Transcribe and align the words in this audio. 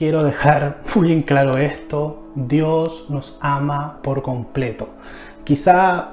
quiero 0.00 0.24
dejar 0.24 0.78
muy 0.94 1.12
en 1.12 1.20
claro 1.20 1.58
esto. 1.58 2.22
Dios 2.34 3.06
nos 3.10 3.36
ama 3.42 3.98
por 4.02 4.22
completo. 4.22 4.88
Quizá 5.44 6.12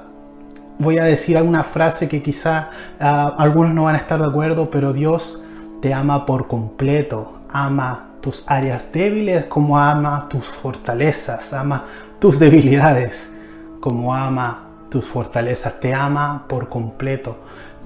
voy 0.78 0.98
a 0.98 1.04
decir 1.04 1.38
alguna 1.38 1.64
frase 1.64 2.06
que 2.06 2.22
quizá 2.22 2.68
ah, 3.00 3.34
algunos 3.38 3.72
no 3.72 3.84
van 3.84 3.94
a 3.94 3.98
estar 3.98 4.20
de 4.20 4.26
acuerdo, 4.26 4.68
pero 4.70 4.92
Dios 4.92 5.42
te 5.80 5.94
ama 5.94 6.26
por 6.26 6.48
completo. 6.48 7.38
Ama 7.50 8.10
tus 8.20 8.44
áreas 8.50 8.92
débiles 8.92 9.46
como 9.46 9.78
ama 9.78 10.28
tus 10.28 10.44
fortalezas. 10.44 11.54
Ama 11.54 11.84
tus 12.18 12.38
debilidades 12.38 13.32
como 13.80 14.14
ama 14.14 14.64
tus 14.90 15.06
fortalezas. 15.06 15.80
Te 15.80 15.94
ama 15.94 16.44
por 16.46 16.68
completo. 16.68 17.38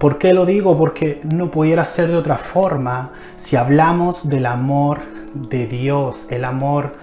¿Por 0.03 0.19
qué 0.19 0.33
lo 0.33 0.47
digo? 0.47 0.77
Porque 0.77 1.21
no 1.33 1.53
pudiera 1.53 1.85
ser 1.85 2.09
de 2.09 2.17
otra 2.17 2.37
forma 2.37 3.13
si 3.37 3.55
hablamos 3.55 4.29
del 4.29 4.47
amor 4.47 5.03
de 5.33 5.69
Dios, 5.69 6.27
el 6.31 6.45
amor 6.45 6.97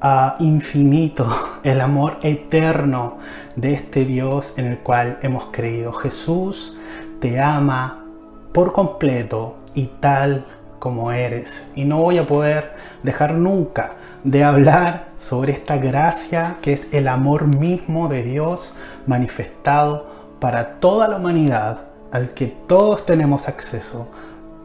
ah, 0.00 0.36
infinito, 0.38 1.28
el 1.64 1.80
amor 1.80 2.18
eterno 2.22 3.18
de 3.56 3.72
este 3.72 4.04
Dios 4.04 4.54
en 4.58 4.66
el 4.66 4.78
cual 4.78 5.18
hemos 5.22 5.46
creído. 5.46 5.92
Jesús 5.92 6.78
te 7.20 7.40
ama 7.40 8.04
por 8.52 8.72
completo 8.72 9.56
y 9.74 9.86
tal 9.98 10.46
como 10.78 11.10
eres. 11.10 11.72
Y 11.74 11.84
no 11.84 11.98
voy 12.00 12.18
a 12.18 12.28
poder 12.28 12.74
dejar 13.02 13.34
nunca 13.34 13.94
de 14.22 14.44
hablar 14.44 15.08
sobre 15.18 15.52
esta 15.52 15.78
gracia 15.78 16.58
que 16.62 16.74
es 16.74 16.94
el 16.94 17.08
amor 17.08 17.48
mismo 17.48 18.06
de 18.06 18.22
Dios 18.22 18.76
manifestado 19.04 20.06
para 20.38 20.78
toda 20.78 21.08
la 21.08 21.16
humanidad 21.16 21.85
al 22.12 22.30
que 22.34 22.46
todos 22.66 23.06
tenemos 23.06 23.48
acceso, 23.48 24.08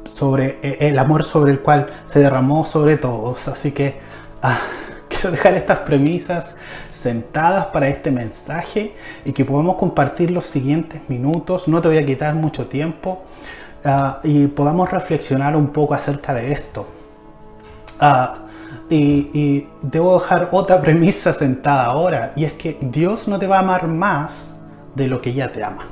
sobre 0.06 0.60
eh, 0.62 0.78
el 0.82 1.00
amor 1.00 1.24
sobre 1.24 1.52
el 1.52 1.60
cual 1.60 1.88
se 2.06 2.20
derramó 2.20 2.66
sobre 2.66 2.98
todos. 2.98 3.48
Así 3.48 3.72
que 3.72 4.00
ah, 4.42 4.60
quiero 5.10 5.32
dejar 5.32 5.56
estas 5.56 5.80
premisas 5.80 6.58
sentadas 6.90 7.68
para 7.68 7.88
este 7.90 8.12
mensaje 8.12 8.96
y 9.26 9.32
que 9.34 9.46
podamos 9.46 9.76
compartir 9.78 10.32
los 10.32 10.46
siguientes 10.46 11.02
minutos. 11.08 11.68
No 11.68 11.82
te 11.82 11.88
voy 11.88 11.98
a 11.98 12.06
quitar 12.06 12.34
mucho 12.36 12.68
tiempo 12.68 13.24
ah, 13.86 14.20
y 14.24 14.48
podamos 14.48 14.90
reflexionar 14.92 15.56
un 15.56 15.68
poco 15.68 15.94
acerca 15.94 16.34
de 16.34 16.52
esto. 16.52 16.88
Ah, 18.00 18.36
y, 18.90 19.30
y 19.34 19.70
debo 19.82 20.20
dejar 20.20 20.50
otra 20.52 20.82
premisa 20.82 21.34
sentada 21.34 21.86
ahora 21.86 22.34
y 22.36 22.44
es 22.44 22.54
que 22.54 22.78
Dios 22.82 23.28
no 23.28 23.40
te 23.40 23.48
va 23.48 23.58
a 23.58 23.60
amar 23.60 23.88
más 23.88 24.58
de 24.96 25.08
lo 25.08 25.22
que 25.22 25.34
ya 25.34 25.52
te 25.52 25.64
ama. 25.64 25.86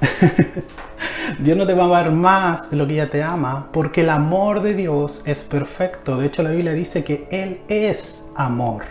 Dios 1.38 1.56
no 1.56 1.66
te 1.66 1.74
va 1.74 1.84
a 1.84 1.86
amar 1.86 2.12
más 2.12 2.70
de 2.70 2.76
lo 2.76 2.86
que 2.86 2.94
ella 2.94 3.10
te 3.10 3.22
ama, 3.22 3.68
porque 3.72 4.02
el 4.02 4.10
amor 4.10 4.62
de 4.62 4.74
Dios 4.74 5.22
es 5.26 5.42
perfecto. 5.42 6.18
De 6.18 6.26
hecho, 6.26 6.42
la 6.42 6.50
Biblia 6.50 6.72
dice 6.72 7.04
que 7.04 7.26
Él 7.30 7.60
es 7.68 8.24
amor. 8.34 8.84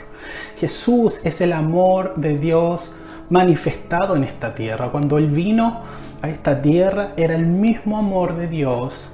Jesús 0.58 1.22
es 1.24 1.42
el 1.42 1.54
amor 1.54 2.16
de 2.16 2.38
Dios 2.38 2.94
manifestado 3.30 4.16
en 4.16 4.24
esta 4.24 4.54
tierra. 4.56 4.90
Cuando 4.90 5.18
Él 5.18 5.28
vino 5.28 5.82
a 6.22 6.30
esta 6.30 6.62
tierra, 6.62 7.14
era 7.18 7.36
el 7.36 7.46
mismo 7.46 7.98
amor 7.98 8.36
de 8.36 8.48
Dios 8.48 9.12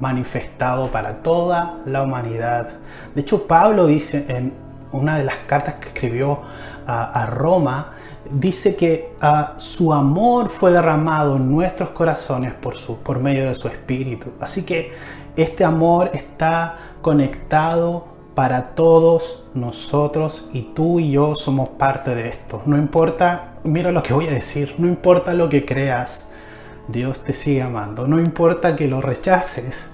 manifestado 0.00 0.88
para 0.88 1.22
toda 1.22 1.78
la 1.84 2.02
humanidad. 2.02 2.68
De 3.14 3.22
hecho, 3.22 3.46
Pablo 3.46 3.86
dice 3.86 4.24
en 4.28 4.52
una 4.92 5.18
de 5.18 5.24
las 5.24 5.36
cartas 5.46 5.74
que 5.74 5.88
escribió 5.88 6.40
a, 6.86 7.22
a 7.22 7.26
Roma, 7.26 7.97
dice 8.32 8.76
que 8.76 9.12
ah, 9.20 9.54
su 9.56 9.92
amor 9.92 10.48
fue 10.48 10.72
derramado 10.72 11.36
en 11.36 11.50
nuestros 11.50 11.90
corazones 11.90 12.54
por, 12.54 12.76
por 13.02 13.18
medio 13.18 13.48
de 13.48 13.54
su 13.54 13.68
espíritu. 13.68 14.30
Así 14.40 14.64
que 14.64 14.92
este 15.36 15.64
amor 15.64 16.10
está 16.12 16.78
conectado 17.00 18.06
para 18.34 18.74
todos 18.74 19.44
nosotros 19.54 20.48
y 20.52 20.62
tú 20.62 21.00
y 21.00 21.12
yo 21.12 21.34
somos 21.34 21.70
parte 21.70 22.14
de 22.14 22.28
esto. 22.28 22.62
No 22.66 22.78
importa, 22.78 23.54
mira 23.64 23.90
lo 23.90 24.02
que 24.02 24.12
voy 24.12 24.28
a 24.28 24.30
decir, 24.30 24.74
no 24.78 24.86
importa 24.86 25.34
lo 25.34 25.48
que 25.48 25.64
creas, 25.64 26.28
Dios 26.86 27.24
te 27.24 27.32
sigue 27.32 27.62
amando. 27.62 28.06
No 28.06 28.20
importa 28.20 28.76
que 28.76 28.86
lo 28.88 29.00
rechaces, 29.00 29.90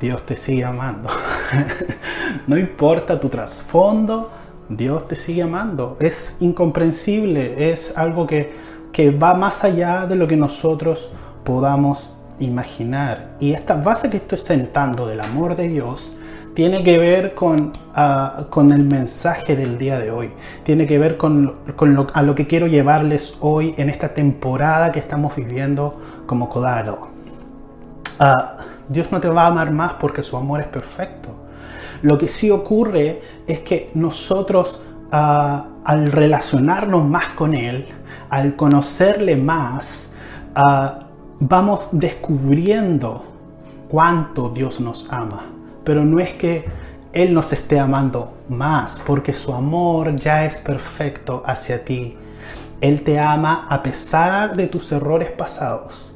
Dios 0.00 0.24
te 0.24 0.36
sigue 0.36 0.64
amando. 0.64 1.08
no 2.46 2.56
importa 2.56 3.20
tu 3.20 3.28
trasfondo, 3.28 4.30
Dios 4.70 5.08
te 5.08 5.16
sigue 5.16 5.42
amando. 5.42 5.96
Es 6.00 6.36
incomprensible, 6.40 7.72
es 7.72 7.96
algo 7.98 8.26
que, 8.26 8.70
va 9.20 9.34
más 9.34 9.64
allá 9.64 10.06
de 10.06 10.14
lo 10.14 10.28
que 10.28 10.36
nosotros 10.36 11.10
podamos 11.42 12.14
imaginar. 12.38 13.36
Y 13.40 13.52
esta 13.52 13.74
base 13.74 14.10
que 14.10 14.18
estoy 14.18 14.38
sentando 14.38 15.06
del 15.06 15.20
amor 15.20 15.56
de 15.56 15.68
Dios 15.68 16.12
tiene 16.54 16.84
que 16.84 16.98
ver 16.98 17.34
con, 17.34 17.72
ah, 17.94 18.46
con 18.50 18.72
el 18.72 18.84
mensaje 18.84 19.56
del 19.56 19.78
día 19.78 19.98
de 19.98 20.10
hoy. 20.10 20.30
Tiene 20.64 20.86
que 20.86 20.98
ver 20.98 21.16
con, 21.16 21.56
lo, 21.80 22.06
a 22.12 22.22
lo 22.22 22.34
que 22.34 22.46
quiero 22.46 22.66
llevarles 22.66 23.38
hoy 23.40 23.74
en 23.78 23.88
esta 23.88 24.12
temporada 24.14 24.92
que 24.92 24.98
estamos 24.98 25.34
viviendo 25.34 25.98
como 26.26 26.48
Codaro. 26.50 27.08
Ah, 28.18 28.58
Dios 28.86 29.10
no 29.10 29.18
te 29.18 29.28
va 29.28 29.44
a 29.44 29.46
amar 29.46 29.70
más 29.70 29.94
porque 29.94 30.22
su 30.22 30.36
amor 30.36 30.60
es 30.60 30.66
perfecto. 30.66 31.39
Lo 32.02 32.16
que 32.16 32.28
sí 32.28 32.50
ocurre 32.50 33.20
es 33.46 33.60
que 33.60 33.90
nosotros 33.94 34.80
ah, 35.12 35.66
al 35.84 36.06
relacionarnos 36.06 37.04
más 37.04 37.30
con 37.30 37.54
Él, 37.54 37.86
al 38.30 38.56
conocerle 38.56 39.36
más, 39.36 40.12
ah, 40.54 41.06
vamos 41.40 41.88
descubriendo 41.92 43.24
cuánto 43.88 44.48
Dios 44.50 44.80
nos 44.80 45.12
ama. 45.12 45.46
Pero 45.84 46.04
no 46.04 46.20
es 46.20 46.32
que 46.34 46.64
Él 47.12 47.34
nos 47.34 47.52
esté 47.52 47.78
amando 47.78 48.34
más, 48.48 49.00
porque 49.06 49.32
su 49.32 49.52
amor 49.52 50.16
ya 50.16 50.44
es 50.44 50.56
perfecto 50.56 51.42
hacia 51.46 51.84
ti. 51.84 52.16
Él 52.80 53.02
te 53.02 53.18
ama 53.18 53.66
a 53.68 53.82
pesar 53.82 54.56
de 54.56 54.66
tus 54.68 54.90
errores 54.92 55.30
pasados 55.30 56.09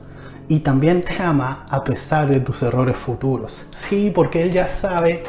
y 0.49 0.61
también 0.61 1.03
te 1.03 1.23
ama 1.23 1.67
a 1.71 1.85
pesar 1.85 2.29
de 2.29 2.41
tus 2.41 2.63
errores 2.63 2.97
futuros. 2.97 3.67
Sí, 3.75 4.13
porque 4.15 4.43
Él 4.43 4.53
ya 4.53 4.69
sabe 4.69 5.23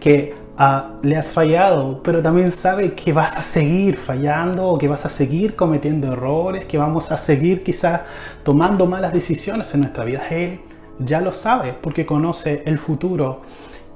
que 0.00 0.34
ah, 0.56 0.94
le 1.02 1.16
has 1.16 1.28
fallado, 1.28 2.02
pero 2.02 2.22
también 2.22 2.52
sabe 2.52 2.94
que 2.94 3.12
vas 3.12 3.36
a 3.36 3.42
seguir 3.42 3.96
fallando 3.96 4.68
o 4.68 4.78
que 4.78 4.88
vas 4.88 5.04
a 5.04 5.08
seguir 5.08 5.54
cometiendo 5.56 6.12
errores, 6.12 6.66
que 6.66 6.78
vamos 6.78 7.12
a 7.12 7.16
seguir 7.16 7.62
quizás 7.62 8.02
tomando 8.42 8.86
malas 8.86 9.12
decisiones 9.12 9.72
en 9.74 9.82
nuestra 9.82 10.04
vida. 10.04 10.22
Él 10.30 10.60
ya 10.98 11.20
lo 11.20 11.32
sabe 11.32 11.74
porque 11.80 12.06
conoce 12.06 12.62
el 12.66 12.78
futuro 12.78 13.42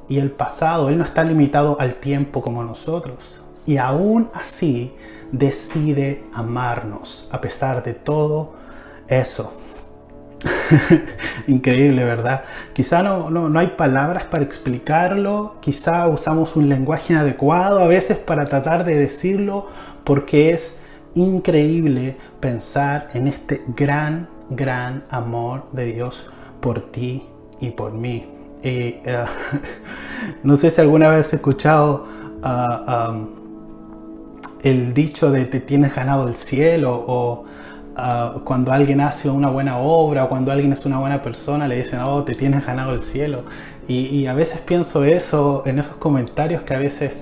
y 0.09 0.19
el 0.19 0.31
pasado. 0.31 0.89
Él 0.89 0.99
no 0.99 1.05
está 1.05 1.25
limitado 1.25 1.81
al 1.81 1.95
tiempo 1.95 2.43
como 2.43 2.63
nosotros. 2.63 3.41
Y 3.67 3.79
aún 3.79 4.29
así 4.33 4.93
decide 5.33 6.23
amarnos 6.33 7.29
a 7.33 7.41
pesar 7.41 7.83
de 7.83 7.95
todo 7.95 8.55
eso. 9.09 9.53
Increíble, 11.47 12.05
¿verdad? 12.05 12.45
Quizá 12.73 13.03
no, 13.03 13.31
no, 13.31 13.59
hay 13.59 13.69
palabras 13.69 14.25
para 14.25 14.45
explicarlo, 14.45 15.57
quizá 15.61 16.07
usamos 16.09 16.57
un 16.57 16.69
lenguaje 16.69 17.13
inadecuado 17.13 17.81
a 17.81 17.87
veces 17.87 18.17
para 18.17 18.47
tratar 18.47 18.85
de 18.85 18.97
decirlo, 18.97 19.69
porque 20.05 20.51
es 20.51 20.81
increíble 21.15 22.17
pensar 22.41 23.09
en 23.15 23.27
este 23.27 23.63
gran, 23.69 24.29
gran 24.51 25.05
amor 25.11 25.65
de 25.73 25.87
Dios 25.87 26.31
por 26.61 26.91
ti 26.91 27.27
y 27.61 27.71
por 27.71 27.93
mí. 27.93 28.27
Y, 28.63 28.69
eh, 28.69 29.25
no 30.43 30.57
sé 30.57 30.71
si 30.71 30.81
alguna 30.81 31.09
vez 31.09 31.27
has 31.27 31.35
escuchado 31.35 32.07
ah, 32.43 33.15
el 34.63 34.95
dicho 34.95 35.31
de 35.31 35.45
te 35.45 35.61
tienes 35.61 35.95
ganado 35.95 36.27
el 36.29 36.37
cielo 36.37 37.05
o 37.07 37.45
cuando 38.45 38.73
alguien 38.73 39.01
hace 39.01 39.31
una 39.31 39.49
buena 39.49 39.79
obra 39.79 40.25
o 40.25 40.29
cuando 40.29 40.53
alguien 40.53 40.73
es 40.73 40.85
una 40.85 40.99
buena 40.99 41.23
persona, 41.23 41.67
le 41.67 41.77
dicen, 41.77 42.01
oh, 42.01 42.25
te 42.25 42.35
tienes 42.35 42.67
ganado 42.67 42.93
el 42.93 43.03
cielo. 43.03 43.45
Y, 43.89 44.27
a 44.27 44.35
veces 44.35 44.61
pienso 44.61 45.05
eso 45.05 45.63
en 45.65 45.79
esos 45.79 45.97
comentarios 45.97 46.63
que 46.63 46.75
a 46.75 46.79
veces 46.79 47.13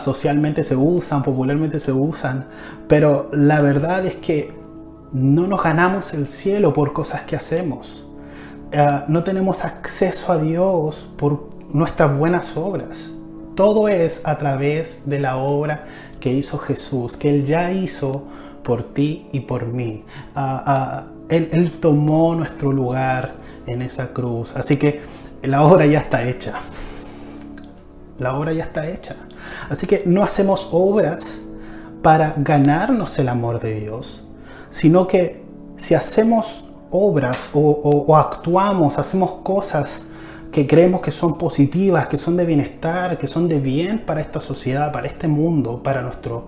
socialmente 0.00 0.64
se 0.64 0.74
usan, 0.74 1.22
popularmente 1.22 1.78
se 1.78 1.92
usan, 1.92 2.46
pero 2.88 3.28
la 3.32 3.60
verdad 3.60 4.04
es 4.06 4.16
que 4.16 4.52
no 5.12 5.46
nos 5.46 5.62
ganamos 5.62 6.12
el 6.14 6.26
cielo 6.26 6.72
por 6.72 6.92
cosas 6.92 7.22
que 7.22 7.36
hacemos. 7.36 8.06
Ah, 8.74 9.04
no 9.08 9.22
tenemos 9.22 9.64
acceso 9.64 10.32
a 10.32 10.38
Dios 10.38 11.08
por 11.16 11.50
nuestras 11.70 12.16
buenas 12.18 12.56
obras. 12.56 13.14
Todo 13.54 13.88
es 13.88 14.22
a 14.24 14.38
través 14.38 15.08
de 15.08 15.20
la 15.20 15.36
obra 15.36 15.86
que 16.18 16.32
hizo 16.32 16.58
Jesús, 16.58 17.16
que 17.16 17.30
Él 17.30 17.44
ya 17.44 17.70
hizo 17.72 18.24
por 18.66 18.82
ti 18.82 19.28
y 19.30 19.40
por 19.40 19.66
mí. 19.66 20.02
Ah, 20.34 20.62
ah, 20.66 21.04
él, 21.28 21.78
tomó 21.80 22.34
nuestro 22.34 22.72
lugar 22.72 23.34
en 23.64 23.80
esa 23.80 24.08
cruz. 24.08 24.56
Así 24.56 24.76
que 24.76 25.02
la 25.42 25.62
obra 25.62 25.86
ya 25.86 26.00
está 26.00 26.24
hecha. 26.24 26.54
La 28.18 28.34
obra 28.34 28.52
ya 28.52 28.64
está 28.64 28.88
hecha. 28.88 29.14
Así 29.70 29.86
que 29.86 30.02
no 30.04 30.24
hacemos 30.24 30.70
obras 30.72 31.42
para 32.02 32.34
ganarnos 32.36 33.16
el 33.20 33.28
amor 33.28 33.60
de 33.60 33.80
Dios, 33.80 34.24
sino 34.68 35.06
que 35.06 35.44
si 35.76 35.94
hacemos 35.94 36.64
obras 36.90 37.50
o, 37.52 38.16
actuamos, 38.16 38.98
hacemos 38.98 39.30
cosas 39.44 40.02
que 40.50 40.66
creemos 40.66 41.02
que 41.02 41.12
son 41.12 41.38
positivas, 41.38 42.08
que 42.08 42.18
son 42.18 42.36
de 42.36 42.44
bienestar, 42.44 43.16
que 43.16 43.28
son 43.28 43.46
de 43.46 43.60
bien 43.60 44.00
para 44.04 44.20
esta 44.20 44.40
sociedad, 44.40 44.90
para 44.90 45.06
este 45.06 45.28
mundo, 45.28 45.82
para 45.84 46.02
nuestro 46.02 46.46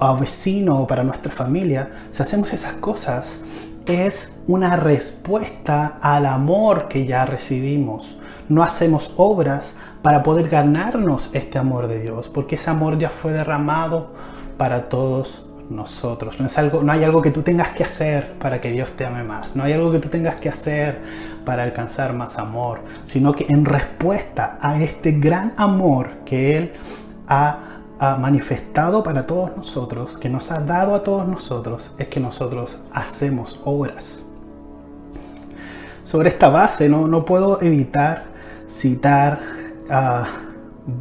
uh, 0.00 0.16
vecino 0.16 0.82
o 0.82 0.86
para 0.86 1.04
nuestra 1.04 1.32
familia, 1.32 1.90
si 2.10 2.22
hacemos 2.22 2.52
esas 2.52 2.74
cosas, 2.74 3.40
es 3.86 4.32
una 4.46 4.76
respuesta 4.76 5.98
al 6.00 6.26
amor 6.26 6.88
que 6.88 7.06
ya 7.06 7.24
recibimos. 7.24 8.18
No 8.48 8.62
hacemos 8.62 9.14
obras 9.16 9.74
para 10.02 10.22
poder 10.22 10.48
ganarnos 10.48 11.30
este 11.32 11.58
amor 11.58 11.88
de 11.88 12.00
Dios, 12.00 12.28
porque 12.28 12.56
ese 12.56 12.70
amor 12.70 12.98
ya 12.98 13.10
fue 13.10 13.32
derramado 13.32 14.12
para 14.56 14.88
todos 14.88 15.44
nosotros. 15.70 16.40
No, 16.40 16.46
es 16.46 16.58
algo, 16.58 16.82
no 16.82 16.92
hay 16.92 17.04
algo 17.04 17.22
que 17.22 17.30
tú 17.30 17.42
tengas 17.42 17.68
que 17.68 17.84
hacer 17.84 18.32
para 18.38 18.60
que 18.60 18.70
Dios 18.72 18.90
te 18.96 19.04
ame 19.04 19.22
más. 19.22 19.56
No 19.56 19.64
hay 19.64 19.72
algo 19.72 19.92
que 19.92 19.98
tú 19.98 20.08
tengas 20.08 20.36
que 20.36 20.48
hacer 20.48 21.00
para 21.44 21.62
alcanzar 21.62 22.12
más 22.12 22.38
amor, 22.38 22.80
sino 23.04 23.34
que 23.34 23.46
en 23.48 23.64
respuesta 23.64 24.58
a 24.60 24.80
este 24.82 25.12
gran 25.12 25.54
amor 25.56 26.10
que 26.24 26.56
Él 26.56 26.72
ha, 27.26 27.67
ha 27.98 28.16
manifestado 28.16 29.02
para 29.02 29.26
todos 29.26 29.56
nosotros, 29.56 30.18
que 30.18 30.28
nos 30.28 30.50
ha 30.50 30.60
dado 30.60 30.94
a 30.94 31.02
todos 31.02 31.26
nosotros, 31.26 31.94
es 31.98 32.08
que 32.08 32.20
nosotros 32.20 32.78
hacemos 32.92 33.60
obras. 33.64 34.22
Sobre 36.04 36.28
esta 36.30 36.48
base 36.48 36.88
no, 36.88 37.06
no 37.06 37.24
puedo 37.24 37.60
evitar 37.60 38.24
citar 38.68 39.40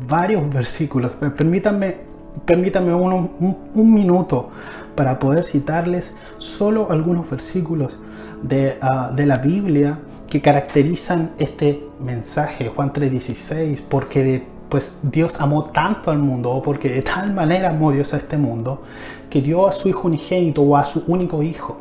varios 0.07 0.49
versículos. 0.49 1.11
Permítanme, 1.11 1.97
permítanme 2.45 2.93
un, 2.93 3.93
minuto 3.93 4.49
para 4.95 5.19
poder 5.19 5.45
citarles 5.45 6.13
solo 6.39 6.87
algunos 6.89 7.29
versículos 7.29 7.97
de, 8.41 8.77
ah, 8.81 9.11
de 9.15 9.25
la 9.25 9.37
Biblia 9.37 9.99
que 10.27 10.41
caracterizan 10.41 11.31
este 11.37 11.83
mensaje, 11.99 12.69
Juan 12.69 12.91
3:16, 12.91 13.81
porque 13.81 14.43
pues 14.69 14.99
Dios 15.03 15.39
amó 15.39 15.65
tanto 15.65 16.11
al 16.11 16.19
mundo, 16.19 16.51
o 16.51 16.61
porque 16.61 16.89
de 16.89 17.01
tal 17.01 17.33
manera 17.33 17.69
amó 17.69 17.91
Dios 17.91 18.13
a 18.13 18.17
este 18.17 18.37
mundo, 18.37 18.83
que 19.29 19.41
dio 19.41 19.67
a 19.67 19.71
su 19.71 19.87
Hijo 19.89 20.07
unigénito 20.07 20.61
o 20.61 20.77
a 20.77 20.85
su 20.85 21.03
único 21.07 21.43
Hijo, 21.43 21.77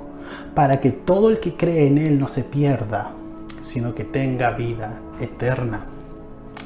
para 0.54 0.80
que 0.80 0.90
todo 0.92 1.30
el 1.30 1.40
que 1.40 1.56
cree 1.56 1.86
en 1.86 1.98
Él 1.98 2.18
no 2.18 2.28
se 2.28 2.42
pierda, 2.42 3.10
sino 3.62 3.94
que 3.94 4.04
tenga 4.04 4.50
vida 4.50 5.00
eterna. 5.20 5.86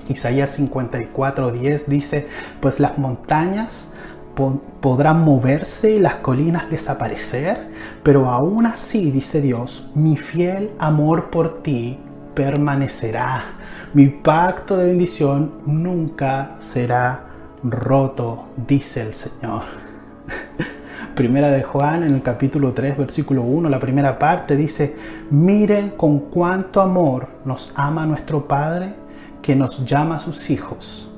Isaías 0.09 0.59
54:10 0.59 1.87
dice, 1.87 2.29
pues 2.61 2.81
las 2.81 2.99
montañas 2.99 3.89
podrán 4.81 5.23
moverse 5.23 5.93
y 5.93 6.01
las 6.01 6.17
colinas 6.17 6.71
desaparecer, 6.71 7.69
pero 8.03 8.31
aún 8.31 8.67
así, 8.67 9.11
dice 9.11 9.41
Dios, 9.41 9.91
mi 9.95 10.17
fiel 10.17 10.71
amor 10.79 11.31
por 11.31 11.63
ti 11.63 11.99
permanecerá. 12.35 13.60
Mi 13.93 14.07
pacto 14.07 14.77
de 14.77 14.87
bendición 14.87 15.55
nunca 15.67 16.55
será 16.61 17.25
roto, 17.65 18.45
dice 18.57 19.03
el 19.03 19.15
Señor. 19.15 19.63
Primera 21.17 21.51
de 21.51 21.65
Juan 21.65 22.05
en 22.05 22.15
el 22.15 22.23
capítulo 22.23 22.73
3, 22.73 22.97
versículo 22.97 23.43
1, 23.43 23.69
la 23.69 23.81
primera 23.81 24.17
parte 24.17 24.55
dice, 24.55 24.95
miren 25.31 25.91
con 25.91 26.21
cuánto 26.21 26.81
amor 26.81 27.27
nos 27.45 27.73
ama 27.75 28.07
nuestro 28.07 28.47
Padre 28.47 28.95
que 29.43 29.57
nos 29.57 29.85
llama 29.85 30.15
a 30.15 30.19
sus 30.21 30.51
hijos. 30.51 31.11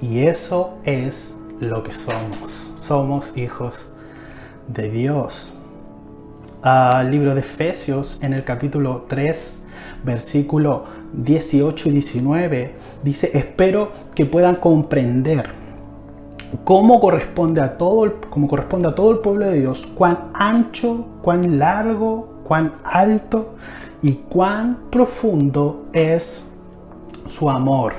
Y 0.00 0.22
eso 0.22 0.78
es 0.82 1.36
lo 1.60 1.84
que 1.84 1.92
somos. 1.92 2.72
Somos 2.74 3.36
hijos 3.36 3.88
de 4.66 4.90
Dios. 4.90 5.52
Al 6.62 7.12
libro 7.12 7.32
de 7.36 7.42
Efesios 7.42 8.20
en 8.24 8.32
el 8.32 8.42
capítulo 8.42 9.04
3, 9.08 9.62
versículo 10.04 10.95
18 11.12 11.88
y 11.88 11.92
19, 11.92 12.74
dice, 13.02 13.30
espero 13.34 13.90
que 14.14 14.26
puedan 14.26 14.56
comprender 14.56 15.50
cómo 16.64 17.00
corresponde 17.00 17.60
a 17.60 17.76
todo 17.76 18.04
el, 18.04 18.12
corresponde 18.48 18.88
a 18.88 18.94
todo 18.94 19.10
el 19.12 19.18
pueblo 19.18 19.46
de 19.46 19.60
Dios, 19.60 19.86
cuán 19.86 20.30
ancho, 20.34 21.06
cuán 21.22 21.58
largo, 21.58 22.40
cuán 22.44 22.72
alto 22.84 23.54
y 24.02 24.12
cuán 24.12 24.78
profundo 24.90 25.86
es 25.92 26.44
su 27.26 27.50
amor. 27.50 27.94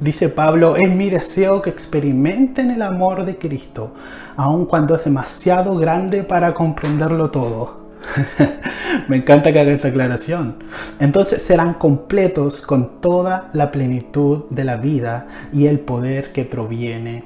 Dice 0.00 0.30
Pablo, 0.30 0.76
es 0.76 0.94
mi 0.94 1.10
deseo 1.10 1.60
que 1.60 1.68
experimenten 1.68 2.70
el 2.70 2.80
amor 2.80 3.26
de 3.26 3.36
Cristo, 3.36 3.90
aun 4.36 4.64
cuando 4.64 4.94
es 4.94 5.04
demasiado 5.04 5.76
grande 5.76 6.22
para 6.22 6.54
comprenderlo 6.54 7.30
todo. 7.30 7.89
Me 9.08 9.16
encanta 9.16 9.52
que 9.52 9.60
haga 9.60 9.72
esta 9.72 9.88
aclaración. 9.88 10.56
Entonces 10.98 11.42
serán 11.42 11.74
completos 11.74 12.62
con 12.62 13.00
toda 13.00 13.50
la 13.52 13.70
plenitud 13.70 14.44
de 14.50 14.64
la 14.64 14.76
vida 14.76 15.26
y 15.52 15.66
el 15.66 15.80
poder 15.80 16.32
que 16.32 16.44
proviene 16.44 17.24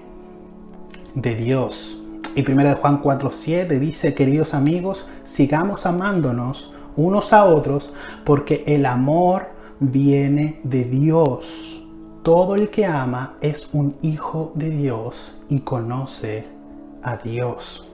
de 1.14 1.34
Dios. 1.34 2.00
Y 2.34 2.50
1 2.50 2.76
Juan 2.76 3.00
4:7 3.02 3.78
dice, 3.78 4.14
queridos 4.14 4.54
amigos, 4.54 5.06
sigamos 5.22 5.86
amándonos 5.86 6.72
unos 6.96 7.32
a 7.32 7.44
otros 7.44 7.92
porque 8.24 8.64
el 8.66 8.86
amor 8.86 9.48
viene 9.80 10.60
de 10.64 10.84
Dios. 10.84 11.82
Todo 12.22 12.54
el 12.54 12.70
que 12.70 12.86
ama 12.86 13.34
es 13.40 13.68
un 13.72 13.96
hijo 14.02 14.52
de 14.54 14.70
Dios 14.70 15.38
y 15.48 15.60
conoce 15.60 16.46
a 17.02 17.18
Dios. 17.18 17.86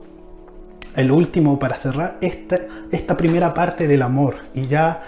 El 0.95 1.11
último 1.11 1.57
para 1.57 1.75
cerrar 1.75 2.17
esta, 2.21 2.57
esta 2.91 3.15
primera 3.15 3.53
parte 3.53 3.87
del 3.87 4.01
amor 4.01 4.35
y 4.53 4.67
ya 4.67 5.03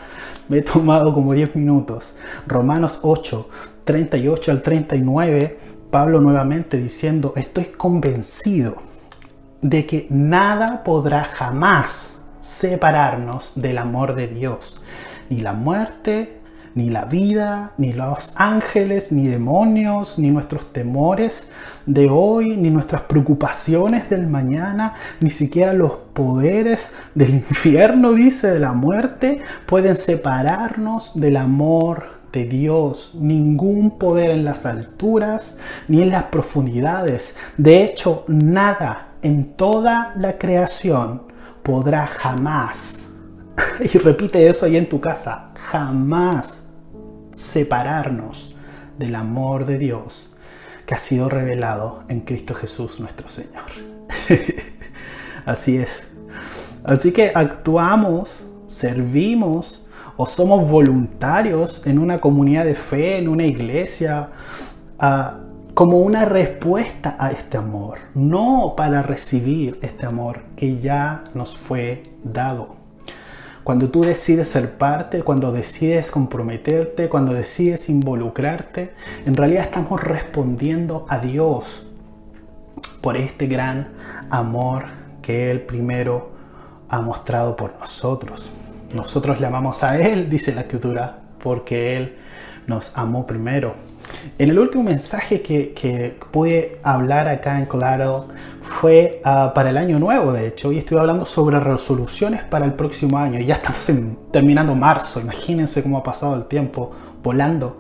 me 0.48 0.60
he 0.60 0.62
tomado 0.62 1.14
como 1.14 1.34
10 1.34 1.56
minutos. 1.56 2.16
Romanos 2.48 3.00
8, 3.02 3.50
38 3.84 4.52
al 4.52 4.62
39, 4.62 5.60
Pablo 5.92 6.22
nuevamente 6.22 6.78
diciendo, 6.78 7.34
estoy 7.36 7.66
convencido 7.66 8.78
de 9.62 9.86
que 9.86 10.08
nada 10.10 10.84
podrá 10.84 11.24
jamás 11.24 12.20
separarnos 12.42 13.54
del 13.56 13.78
amor 13.78 14.16
de 14.16 14.28
Dios, 14.28 14.78
ni 15.30 15.42
la 15.42 15.54
muerte, 15.54 16.43
ni 16.76 16.90
la 16.90 17.06
vida, 17.06 17.72
ni 17.78 17.94
los 17.94 18.34
ángeles, 18.36 19.12
ni 19.12 19.28
demonios, 19.28 20.18
ni 20.18 20.32
nuestros 20.32 20.74
temores 20.74 21.48
de 21.86 22.10
hoy, 22.10 22.56
ni 22.58 22.70
nuestras 22.70 23.02
preocupaciones 23.02 24.10
del 24.10 24.28
mañana, 24.28 24.96
ni 25.20 25.30
siquiera 25.30 25.74
los 25.74 25.96
poderes 25.96 26.92
del 27.14 27.30
infierno, 27.36 28.14
dice, 28.14 28.48
de 28.48 28.60
la 28.60 28.74
muerte, 28.74 29.42
pueden 29.66 29.96
separarnos 29.96 31.20
del 31.20 31.38
amor 31.38 32.24
de 32.32 32.46
Dios. 32.46 33.14
Ningún 33.20 34.00
poder 34.00 34.32
en 34.32 34.44
las 34.44 34.66
alturas 34.66 35.58
ni 35.88 36.02
en 36.02 36.10
las 36.10 36.24
profundidades. 36.26 37.36
De 37.58 37.84
hecho, 37.84 38.26
nada 38.28 39.10
en 39.22 39.54
toda 39.54 40.14
la 40.18 40.38
creación 40.38 41.24
podrá 41.62 42.08
jamás, 42.08 43.14
y 43.80 43.98
repite 44.00 44.48
eso 44.48 44.66
ahí 44.66 44.76
en 44.76 44.90
tu 44.90 45.00
casa, 45.00 45.52
jamás 45.56 46.63
separarnos 47.34 48.56
del 48.98 49.16
amor 49.16 49.66
de 49.66 49.78
Dios 49.78 50.34
que 50.86 50.96
ha 50.96 50.98
sido 50.98 51.30
revelado 51.30 52.04
en 52.10 52.22
Cristo 52.22 52.54
Jesús 52.54 53.00
nuestro 53.00 53.30
Señor. 53.30 53.70
Así 55.46 55.78
es. 55.78 56.08
Así 56.84 57.12
que 57.12 57.32
actuamos, 57.34 58.46
servimos 58.68 59.86
o 60.18 60.26
somos 60.26 60.70
voluntarios 60.70 61.86
en 61.88 62.00
una 62.00 62.20
comunidad 62.20 62.66
de 62.66 62.76
fe, 62.76 63.18
en 63.18 63.30
una 63.30 63.46
iglesia, 63.46 64.30
ah, 65.00 65.40
como 65.74 66.00
una 66.00 66.26
respuesta 66.26 67.16
a 67.20 67.32
este 67.32 67.58
amor, 67.58 67.98
no 68.14 68.74
para 68.78 69.02
recibir 69.02 69.80
este 69.82 70.06
amor 70.06 70.44
que 70.56 70.80
ya 70.80 71.24
nos 71.34 71.58
fue 71.58 72.04
dado. 72.24 72.83
Cuando 73.64 73.90
tú 73.90 74.02
decides 74.02 74.50
ser 74.50 74.78
parte, 74.78 75.24
cuando 75.24 75.54
decides 75.54 76.12
comprometerte, 76.12 77.08
cuando 77.08 77.34
decides 77.34 77.88
involucrarte, 77.88 78.94
en 79.26 79.36
realidad 79.36 79.64
estamos 79.64 80.04
respondiendo 80.04 81.06
a 81.08 81.20
Dios 81.20 81.86
por 83.00 83.16
este 83.16 83.48
gran 83.48 83.94
amor 84.30 84.86
que 85.22 85.50
Él 85.50 85.62
primero 85.62 86.32
ha 86.90 87.00
mostrado 87.00 87.56
por 87.56 87.80
nosotros. 87.80 88.52
Nosotros 88.94 89.40
le 89.40 89.48
amamos 89.48 89.82
a 89.84 89.98
Él, 89.98 90.30
dice 90.30 90.54
la 90.54 90.62
escritura, 90.62 91.20
porque 91.42 91.96
Él 91.96 92.18
nos 92.68 92.98
amó 92.98 93.26
primero. 93.26 93.76
En 94.38 94.50
el 94.50 94.58
último 94.58 94.84
mensaje 94.84 95.42
que, 95.42 95.74
que 95.74 96.18
pude 96.32 96.80
hablar 96.84 97.28
acá 97.28 97.60
en 97.60 97.66
Collateral 97.66 98.24
fue 98.62 99.22
ah, 99.24 99.52
para 99.54 99.70
el 99.70 99.78
año 99.78 100.00
nuevo, 100.00 100.32
de 100.32 100.48
hecho, 100.48 100.72
y 100.72 100.80
estuve 100.80 101.00
hablando 101.00 101.26
sobre 101.26 101.60
resoluciones 101.60 102.44
para 102.44 102.66
el 102.66 102.74
próximo 102.74 103.18
año. 103.18 103.40
Y 103.40 103.46
ya 103.46 103.56
estamos 103.56 103.86
terminando 104.32 104.74
marzo, 104.74 105.20
imagínense 105.20 105.84
cómo 105.84 105.98
ha 105.98 106.04
pasado 106.04 106.36
el 106.36 106.46
tiempo 106.46 106.92
volando. 107.22 107.80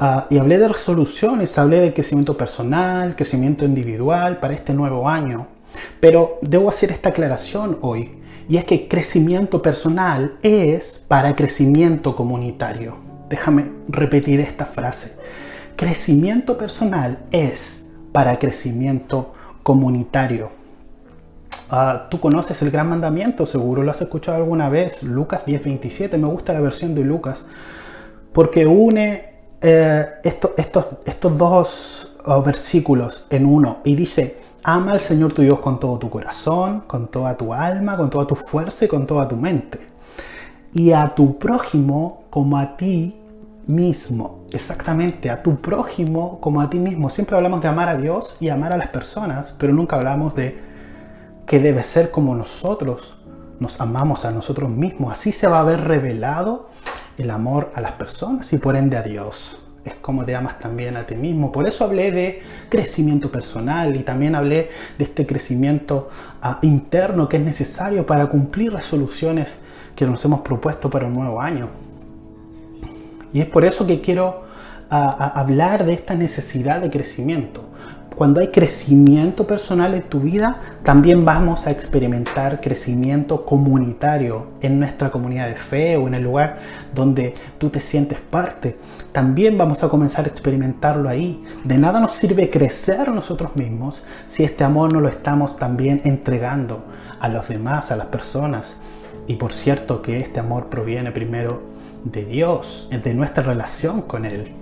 Ah, 0.00 0.26
y 0.30 0.38
hablé 0.38 0.58
de 0.58 0.68
resoluciones, 0.68 1.56
hablé 1.58 1.80
de 1.80 1.94
crecimiento 1.94 2.36
personal, 2.36 3.16
crecimiento 3.16 3.64
individual 3.64 4.38
para 4.38 4.54
este 4.54 4.74
nuevo 4.74 5.08
año. 5.08 5.48
Pero 6.00 6.38
debo 6.42 6.68
hacer 6.68 6.90
esta 6.90 7.10
aclaración 7.10 7.78
hoy, 7.80 8.18
y 8.48 8.56
es 8.58 8.64
que 8.64 8.88
crecimiento 8.88 9.62
personal 9.62 10.34
es 10.42 11.02
para 11.08 11.34
crecimiento 11.34 12.14
comunitario. 12.14 13.11
Déjame 13.32 13.72
repetir 13.88 14.40
esta 14.40 14.66
frase. 14.66 15.16
Crecimiento 15.74 16.58
personal 16.58 17.20
es 17.30 17.90
para 18.12 18.38
crecimiento 18.38 19.32
comunitario. 19.62 20.50
Ah, 21.70 22.08
tú 22.10 22.20
conoces 22.20 22.60
el 22.60 22.70
gran 22.70 22.90
mandamiento, 22.90 23.46
seguro 23.46 23.82
lo 23.82 23.90
has 23.90 24.02
escuchado 24.02 24.36
alguna 24.36 24.68
vez, 24.68 25.02
Lucas 25.02 25.46
10:27, 25.46 26.18
me 26.18 26.28
gusta 26.28 26.52
la 26.52 26.60
versión 26.60 26.94
de 26.94 27.04
Lucas, 27.04 27.46
porque 28.34 28.66
une 28.66 29.32
eh, 29.62 30.06
estos, 30.22 30.86
estos 31.06 31.38
dos 31.38 32.14
oh, 32.26 32.42
versículos 32.42 33.24
en 33.30 33.46
uno 33.46 33.78
y 33.84 33.94
dice, 33.94 34.36
ama 34.62 34.92
al 34.92 35.00
Señor 35.00 35.32
tu 35.32 35.40
Dios 35.40 35.60
con 35.60 35.80
todo 35.80 35.98
tu 35.98 36.10
corazón, 36.10 36.82
con 36.86 37.08
toda 37.08 37.34
tu 37.38 37.54
alma, 37.54 37.96
con 37.96 38.10
toda 38.10 38.26
tu 38.26 38.34
fuerza 38.34 38.84
y 38.84 38.88
con 38.88 39.06
toda 39.06 39.26
tu 39.26 39.36
mente. 39.36 39.80
Y 40.74 40.92
a 40.92 41.14
tu 41.14 41.38
prójimo 41.38 42.24
como 42.28 42.58
a 42.58 42.76
ti 42.76 43.21
mismo, 43.66 44.44
exactamente, 44.50 45.30
a 45.30 45.42
tu 45.42 45.60
prójimo 45.60 46.40
como 46.40 46.60
a 46.60 46.70
ti 46.70 46.78
mismo. 46.78 47.10
Siempre 47.10 47.36
hablamos 47.36 47.62
de 47.62 47.68
amar 47.68 47.88
a 47.88 47.96
Dios 47.96 48.36
y 48.40 48.48
amar 48.48 48.72
a 48.72 48.76
las 48.76 48.88
personas, 48.88 49.54
pero 49.58 49.72
nunca 49.72 49.96
hablamos 49.96 50.34
de 50.34 50.60
que 51.46 51.60
debe 51.60 51.82
ser 51.82 52.10
como 52.10 52.34
nosotros 52.34 53.18
nos 53.60 53.80
amamos 53.80 54.24
a 54.24 54.32
nosotros 54.32 54.70
mismos. 54.70 55.12
Así 55.12 55.32
se 55.32 55.46
va 55.46 55.60
a 55.60 55.64
ver 55.64 55.82
revelado 55.82 56.68
el 57.18 57.30
amor 57.30 57.70
a 57.74 57.80
las 57.80 57.92
personas 57.92 58.52
y 58.52 58.58
por 58.58 58.76
ende 58.76 58.96
a 58.96 59.02
Dios. 59.02 59.58
Es 59.84 59.94
como 59.94 60.24
te 60.24 60.34
amas 60.34 60.58
también 60.58 60.96
a 60.96 61.06
ti 61.06 61.14
mismo. 61.14 61.50
Por 61.50 61.66
eso 61.66 61.84
hablé 61.84 62.12
de 62.12 62.42
crecimiento 62.68 63.32
personal 63.32 63.96
y 63.96 64.00
también 64.00 64.34
hablé 64.34 64.70
de 64.98 65.04
este 65.04 65.26
crecimiento 65.26 66.08
ah, 66.40 66.58
interno 66.62 67.28
que 67.28 67.36
es 67.36 67.42
necesario 67.42 68.06
para 68.06 68.26
cumplir 68.26 68.72
resoluciones 68.72 69.58
que 69.96 70.06
nos 70.06 70.24
hemos 70.24 70.40
propuesto 70.40 70.88
para 70.88 71.06
un 71.06 71.14
nuevo 71.14 71.40
año. 71.40 71.68
Y 73.32 73.40
es 73.40 73.46
por 73.46 73.64
eso 73.64 73.86
que 73.86 74.00
quiero 74.00 74.42
hablar 74.90 75.84
de 75.84 75.94
esta 75.94 76.14
necesidad 76.14 76.80
de 76.80 76.90
crecimiento 76.90 77.72
cuando 78.14 78.40
hay 78.40 78.48
crecimiento 78.48 79.46
personal 79.46 79.94
en 79.94 80.02
tu 80.02 80.20
vida, 80.20 80.60
también 80.82 81.24
vamos 81.24 81.66
a 81.66 81.70
experimentar 81.70 82.60
crecimiento 82.60 83.44
comunitario 83.44 84.46
en 84.60 84.78
nuestra 84.78 85.10
comunidad 85.10 85.48
de 85.48 85.56
fe 85.56 85.96
o 85.96 86.08
en 86.08 86.14
el 86.14 86.22
lugar 86.22 86.60
donde 86.94 87.34
tú 87.58 87.70
te 87.70 87.80
sientes 87.80 88.18
parte. 88.18 88.76
También 89.12 89.56
vamos 89.56 89.82
a 89.82 89.88
comenzar 89.88 90.26
a 90.26 90.28
experimentarlo 90.28 91.08
ahí. 91.08 91.42
De 91.64 91.78
nada 91.78 92.00
nos 92.00 92.12
sirve 92.12 92.50
crecer 92.50 93.08
nosotros 93.08 93.56
mismos 93.56 94.04
si 94.26 94.44
este 94.44 94.64
amor 94.64 94.92
no 94.92 95.00
lo 95.00 95.08
estamos 95.08 95.56
también 95.56 96.00
entregando 96.04 96.84
a 97.18 97.28
los 97.28 97.48
demás, 97.48 97.90
a 97.90 97.96
las 97.96 98.06
personas. 98.06 98.76
Y 99.26 99.36
por 99.36 99.52
cierto 99.52 100.02
que 100.02 100.18
este 100.18 100.40
amor 100.40 100.66
proviene 100.66 101.12
primero 101.12 101.72
de 102.04 102.24
Dios, 102.24 102.88
de 102.90 103.14
nuestra 103.14 103.42
relación 103.42 104.02
con 104.02 104.24
Él. 104.24 104.52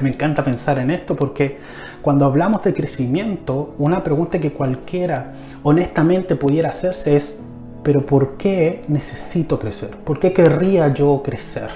Me 0.00 0.10
encanta 0.10 0.42
pensar 0.42 0.78
en 0.78 0.90
esto 0.90 1.14
porque 1.16 1.58
cuando 2.02 2.26
hablamos 2.26 2.62
de 2.64 2.74
crecimiento, 2.74 3.74
una 3.78 4.04
pregunta 4.04 4.38
que 4.38 4.52
cualquiera 4.52 5.32
honestamente 5.62 6.36
pudiera 6.36 6.68
hacerse 6.68 7.16
es, 7.16 7.40
pero 7.82 8.04
¿por 8.04 8.36
qué 8.36 8.82
necesito 8.88 9.58
crecer? 9.58 9.96
¿Por 9.96 10.18
qué 10.18 10.32
querría 10.32 10.92
yo 10.92 11.22
crecer? 11.24 11.70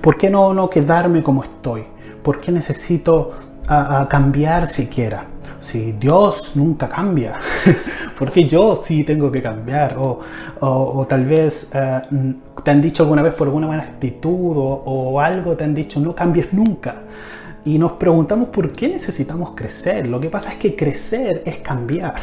¿Por 0.00 0.16
qué 0.16 0.30
no, 0.30 0.54
no 0.54 0.70
quedarme 0.70 1.22
como 1.22 1.42
estoy? 1.42 1.84
¿Por 2.22 2.40
qué 2.40 2.52
necesito 2.52 3.32
a, 3.66 4.06
cambiar 4.08 4.68
siquiera? 4.68 5.26
Si 5.66 5.92
Dios 5.92 6.52
nunca 6.54 6.88
cambia, 6.88 7.34
¿por 8.18 8.30
qué 8.30 8.46
yo 8.46 8.76
sí 8.76 9.02
tengo 9.02 9.32
que 9.32 9.42
cambiar? 9.42 9.98
O, 9.98 10.20
o, 10.60 11.06
tal 11.08 11.24
vez 11.24 11.70
eh, 11.74 12.02
te 12.62 12.70
han 12.70 12.80
dicho 12.80 13.02
alguna 13.02 13.20
vez 13.22 13.34
por 13.34 13.48
alguna 13.48 13.66
mala 13.66 13.82
actitud 13.82 14.56
o, 14.56 14.82
o 14.86 15.20
algo, 15.20 15.56
te 15.56 15.64
han 15.64 15.74
dicho 15.74 15.98
no 15.98 16.14
cambies 16.14 16.52
nunca 16.52 17.02
y 17.64 17.78
nos 17.78 17.92
preguntamos 17.92 18.50
por 18.50 18.70
qué 18.70 18.86
necesitamos 18.86 19.50
crecer. 19.56 20.06
Lo 20.06 20.20
que 20.20 20.30
pasa 20.30 20.52
es 20.52 20.56
que 20.56 20.76
crecer 20.76 21.42
es 21.44 21.58
cambiar. 21.58 22.14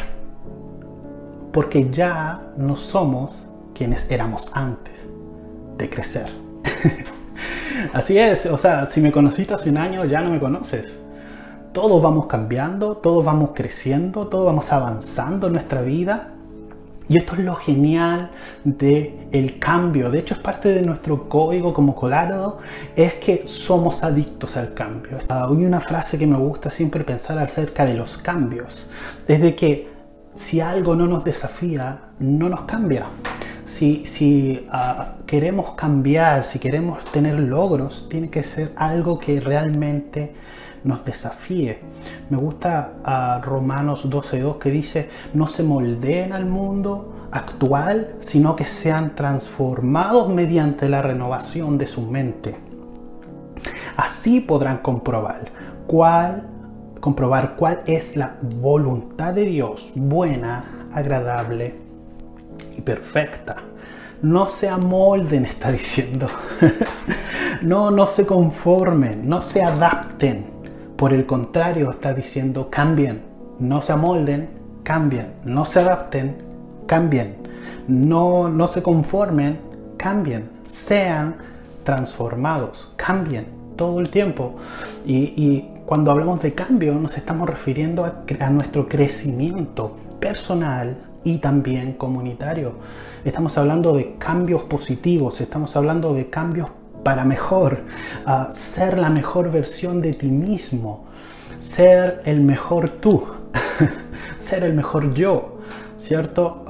Porque 1.52 1.90
ya 1.90 2.40
no 2.56 2.76
somos 2.76 3.50
quienes 3.74 4.10
éramos 4.10 4.50
antes 4.54 5.06
de 5.76 5.90
crecer. 5.90 6.30
Así 7.92 8.18
es, 8.18 8.46
o 8.46 8.56
sea, 8.56 8.86
si 8.86 9.02
me 9.02 9.12
conociste 9.12 9.52
hace 9.52 9.68
un 9.68 9.76
año, 9.76 10.06
ya 10.06 10.22
no 10.22 10.30
me 10.30 10.40
conoces. 10.40 10.98
Todos 11.74 12.00
vamos 12.00 12.26
cambiando, 12.26 12.96
todos 12.96 13.24
vamos 13.24 13.50
creciendo, 13.52 14.28
todos 14.28 14.46
vamos 14.46 14.72
avanzando 14.72 15.48
en 15.48 15.54
nuestra 15.54 15.82
vida 15.82 16.30
y 17.08 17.18
esto 17.18 17.34
es 17.34 17.40
lo 17.40 17.56
genial 17.56 18.30
del 18.62 19.26
el 19.32 19.58
cambio. 19.58 20.08
De 20.08 20.20
hecho, 20.20 20.34
es 20.34 20.40
parte 20.40 20.68
de 20.68 20.82
nuestro 20.82 21.28
código 21.28 21.74
como 21.74 21.96
Colorado, 21.96 22.58
es 22.94 23.14
que 23.14 23.44
somos 23.48 24.04
adictos 24.04 24.56
al 24.56 24.72
cambio. 24.72 25.18
hay 25.28 25.64
una 25.64 25.80
frase 25.80 26.16
que 26.16 26.28
me 26.28 26.38
gusta 26.38 26.70
siempre 26.70 27.02
pensar 27.02 27.40
acerca 27.40 27.84
de 27.84 27.94
los 27.94 28.18
cambios. 28.18 28.88
Es 29.26 29.42
de 29.42 29.56
que 29.56 29.88
si 30.32 30.60
algo 30.60 30.94
no 30.94 31.08
nos 31.08 31.24
desafía, 31.24 32.10
no 32.20 32.48
nos 32.48 32.62
cambia. 32.62 33.06
Si, 33.64 34.66
ah, 34.70 35.14
queremos 35.26 35.72
cambiar, 35.72 36.44
si 36.44 36.58
queremos 36.58 37.02
tener 37.04 37.38
logros, 37.38 38.08
tiene 38.08 38.28
que 38.28 38.42
ser 38.42 38.72
algo 38.76 39.18
que 39.18 39.40
realmente 39.40 40.34
nos 40.84 41.04
desafíe. 41.04 41.78
Me 42.28 42.36
gusta 42.36 42.92
a 43.02 43.40
Romanos 43.42 44.10
12.2 44.10 44.58
que 44.58 44.70
dice, 44.70 45.08
no 45.32 45.48
se 45.48 45.62
moldeen 45.62 46.34
al 46.34 46.44
mundo 46.44 47.28
actual, 47.32 48.16
sino 48.20 48.54
que 48.54 48.66
sean 48.66 49.14
transformados 49.14 50.28
mediante 50.28 50.88
la 50.88 51.00
renovación 51.00 51.78
de 51.78 51.86
su 51.86 52.02
mente. 52.02 52.54
Así 53.96 54.40
podrán 54.40 54.78
comprobar 54.78 55.46
cuál, 55.86 56.46
comprobar 57.00 57.56
cuál 57.56 57.80
es 57.86 58.16
la 58.16 58.36
voluntad 58.42 59.32
de 59.32 59.46
Dios, 59.46 59.92
buena, 59.94 60.88
agradable 60.92 61.83
y 62.76 62.80
perfecta. 62.80 63.56
No 64.22 64.46
se 64.46 64.68
amolden, 64.68 65.44
está 65.44 65.70
diciendo. 65.70 66.28
no, 67.62 67.90
no 67.90 68.06
se 68.06 68.24
conformen, 68.24 69.28
no 69.28 69.42
se 69.42 69.62
adapten 69.62 70.46
por 70.96 71.12
el 71.12 71.26
contrario, 71.26 71.90
está 71.90 72.14
diciendo 72.14 72.68
cambien, 72.70 73.22
no 73.58 73.82
se 73.82 73.92
amolden, 73.92 74.48
cambien, 74.82 75.34
no 75.44 75.64
se 75.64 75.80
adapten, 75.80 76.36
cambien, 76.86 77.36
no, 77.88 78.48
no 78.48 78.68
se 78.68 78.82
conformen, 78.82 79.58
cambien, 79.96 80.48
sean 80.64 81.36
transformados, 81.82 82.92
cambien 82.96 83.46
todo 83.76 84.00
el 84.00 84.08
tiempo. 84.10 84.56
Y, 85.04 85.68
cuando 85.84 86.12
hablamos 86.12 86.40
de 86.40 86.54
cambio 86.54 86.94
nos 86.94 87.18
estamos 87.18 87.46
refiriendo 87.46 88.06
a, 88.06 88.24
a 88.40 88.48
nuestro 88.48 88.88
crecimiento 88.88 89.94
personal 90.18 90.96
y 91.24 91.38
también 91.38 91.94
comunitario. 91.94 92.74
Estamos 93.24 93.56
hablando 93.58 93.96
de 93.96 94.16
cambios 94.18 94.62
positivos, 94.62 95.40
estamos 95.40 95.74
hablando 95.76 96.14
de 96.14 96.28
cambios 96.28 96.68
para 97.02 97.24
mejor, 97.24 97.82
ser 98.50 98.98
la 98.98 99.10
mejor 99.10 99.50
versión 99.50 100.00
de 100.00 100.12
ti 100.12 100.28
mismo, 100.28 101.06
ser 101.58 102.22
el 102.24 102.40
mejor 102.42 102.88
tú, 102.88 103.24
ser 104.38 104.64
el 104.64 104.74
mejor 104.74 105.14
yo, 105.14 105.58
¿cierto? 105.98 106.64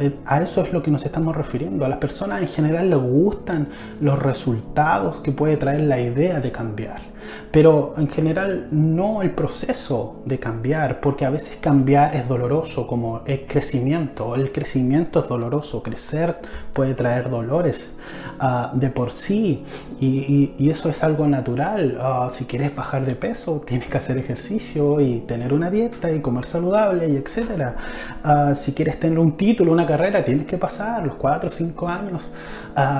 Eh, 0.00 0.16
a 0.26 0.42
eso 0.42 0.62
es 0.62 0.72
lo 0.72 0.82
que 0.82 0.90
nos 0.90 1.04
estamos 1.04 1.36
refiriendo. 1.36 1.84
A 1.84 1.88
las 1.88 1.98
personas 1.98 2.42
en 2.42 2.48
general 2.48 2.90
les 2.90 2.98
gustan 2.98 3.68
los 4.00 4.18
resultados 4.20 5.16
que 5.16 5.32
puede 5.32 5.56
traer 5.56 5.82
la 5.82 6.00
idea 6.00 6.40
de 6.40 6.52
cambiar 6.52 7.13
pero 7.50 7.94
en 7.96 8.08
general 8.08 8.68
no 8.70 9.22
el 9.22 9.30
proceso 9.30 10.22
de 10.24 10.38
cambiar, 10.38 11.00
porque 11.00 11.24
a 11.24 11.30
veces 11.30 11.58
cambiar 11.60 12.14
es 12.16 12.28
doloroso, 12.28 12.86
como 12.86 13.22
el 13.26 13.46
crecimiento. 13.46 14.34
El 14.34 14.52
crecimiento 14.52 15.20
es 15.20 15.28
doloroso, 15.28 15.82
crecer 15.82 16.38
puede 16.74 16.94
traer 16.94 17.30
dolores 17.30 17.96
ah, 18.40 18.72
de 18.74 18.90
por 18.90 19.12
sí, 19.12 19.64
y, 20.00 20.68
eso 20.68 20.88
es 20.88 21.04
algo 21.04 21.26
natural. 21.28 21.98
Ah, 22.00 22.28
si 22.30 22.44
quieres 22.46 22.74
bajar 22.74 23.06
de 23.06 23.14
peso, 23.14 23.62
tienes 23.64 23.88
que 23.88 23.96
hacer 23.96 24.18
ejercicio 24.18 25.00
y 25.00 25.20
tener 25.20 25.54
una 25.54 25.70
dieta 25.70 26.10
y 26.10 26.20
comer 26.20 26.44
saludable 26.44 27.08
y 27.08 27.16
etcétera. 27.16 27.76
Ah, 28.24 28.54
si 28.54 28.72
quieres 28.72 28.98
tener 28.98 29.18
un 29.18 29.36
título, 29.36 29.72
una 29.72 29.86
carrera, 29.86 30.24
tienes 30.24 30.46
que 30.46 30.58
pasar 30.58 31.06
los 31.06 31.14
4 31.14 31.48
o 31.48 31.52
5 31.52 31.88
años 31.88 32.32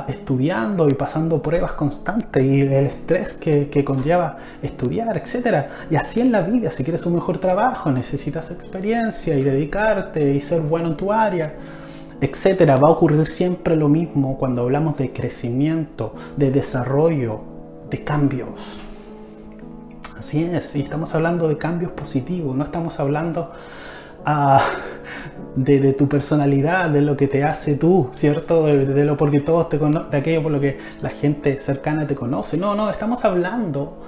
estudiando 0.06 0.88
y 0.88 0.94
pasando 0.94 1.42
pruebas 1.42 1.72
constantes 1.72 2.44
y 2.44 2.60
el 2.60 2.86
estrés 2.86 3.32
que, 3.32 3.68
que 3.68 3.84
conlleva 3.84 4.36
estudiar, 4.62 5.16
etc. 5.16 5.66
Y 5.90 5.96
así 5.96 6.20
en 6.20 6.30
la 6.30 6.42
vida, 6.42 6.70
si 6.70 6.84
quieres 6.84 7.04
un 7.06 7.16
mejor 7.16 7.38
trabajo, 7.38 7.90
necesitas 7.90 8.52
experiencia 8.52 9.36
y 9.36 9.42
dedicarte 9.42 10.32
y 10.32 10.40
ser 10.40 10.60
bueno 10.60 10.90
en 10.90 10.96
tu 10.96 11.12
área, 11.12 11.54
etc. 12.24 12.68
Va 12.82 12.88
a 12.88 12.90
ocurrir 12.90 13.26
siempre 13.26 13.76
lo 13.76 13.88
mismo 13.88 14.38
cuando 14.38 14.62
hablamos 14.62 14.98
de 14.98 15.12
crecimiento, 15.12 16.14
de 16.36 16.50
desarrollo, 16.50 17.40
de 17.90 18.02
cambios. 18.02 18.80
Así 20.18 20.42
es, 20.42 20.74
y 20.74 20.80
estamos 20.80 21.14
hablando 21.14 21.48
de 21.48 21.58
cambios 21.58 21.92
positivos, 21.92 22.56
no 22.56 22.64
estamos 22.64 22.98
hablando 22.98 23.52
ah, 24.24 24.62
de, 25.54 25.92
tu 25.92 26.08
personalidad, 26.08 26.90
de 26.90 27.02
lo 27.02 27.16
que 27.16 27.28
te 27.28 27.44
hace 27.44 27.76
tú, 27.76 28.10
¿cierto? 28.14 28.64
De, 28.64 29.04
lo 29.04 29.16
porque 29.16 29.40
todos 29.40 29.68
te 29.68 29.78
de 29.78 30.16
aquello 30.16 30.42
por 30.42 30.52
lo 30.52 30.60
que 30.60 30.78
la 31.02 31.10
gente 31.10 31.58
cercana 31.58 32.06
te 32.06 32.14
conoce. 32.14 32.56
No, 32.56 32.74
no, 32.74 32.90
estamos 32.90 33.24
hablando, 33.24 33.98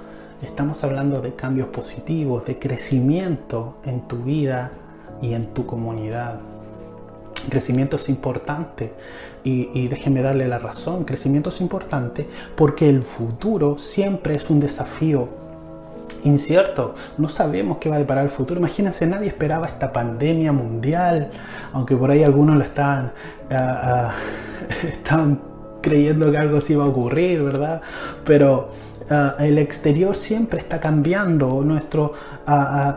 estamos 0.41 0.83
hablando 0.83 1.21
de 1.21 1.33
cambios 1.33 1.67
positivos, 1.67 2.45
de 2.45 2.57
crecimiento 2.57 3.75
en 3.85 4.01
tu 4.07 4.17
vida 4.17 4.71
y 5.21 5.33
en 5.33 5.53
tu 5.53 5.65
comunidad. 5.65 6.39
Crecimiento 7.49 7.95
es 7.95 8.09
importante 8.09 8.93
y, 9.43 9.69
y 9.73 9.87
déjenme 9.87 10.21
darle 10.21 10.47
la 10.47 10.57
razón, 10.57 11.05
crecimiento 11.05 11.49
es 11.49 11.61
importante 11.61 12.27
porque 12.55 12.89
el 12.89 13.03
futuro 13.03 13.77
siempre 13.77 14.35
es 14.35 14.49
un 14.49 14.59
desafío 14.59 15.29
incierto. 16.23 16.95
No 17.17 17.29
sabemos 17.29 17.77
qué 17.77 17.89
va 17.89 17.95
a 17.95 17.99
deparar 17.99 18.25
el 18.25 18.29
futuro. 18.29 18.59
Imagínense, 18.59 19.05
nadie 19.07 19.27
esperaba 19.27 19.67
esta 19.67 19.91
pandemia 19.91 20.51
mundial, 20.51 21.31
aunque 21.73 21.95
por 21.95 22.11
ahí 22.11 22.23
algunos 22.23 22.57
lo 22.57 22.63
estaban, 22.63 23.11
ah, 23.51 24.11
ah, 25.09 25.35
creyendo 25.81 26.31
que 26.31 26.37
algo 26.37 26.57
así 26.57 26.73
iba 26.73 26.83
a 26.83 26.87
ocurrir, 26.87 27.43
¿verdad? 27.43 27.81
Pero 28.25 28.69
ah, 29.09 29.35
el 29.39 29.57
exterior 29.57 30.15
siempre 30.15 30.59
está 30.59 30.79
cambiando, 30.79 31.63
nuestras 31.63 32.11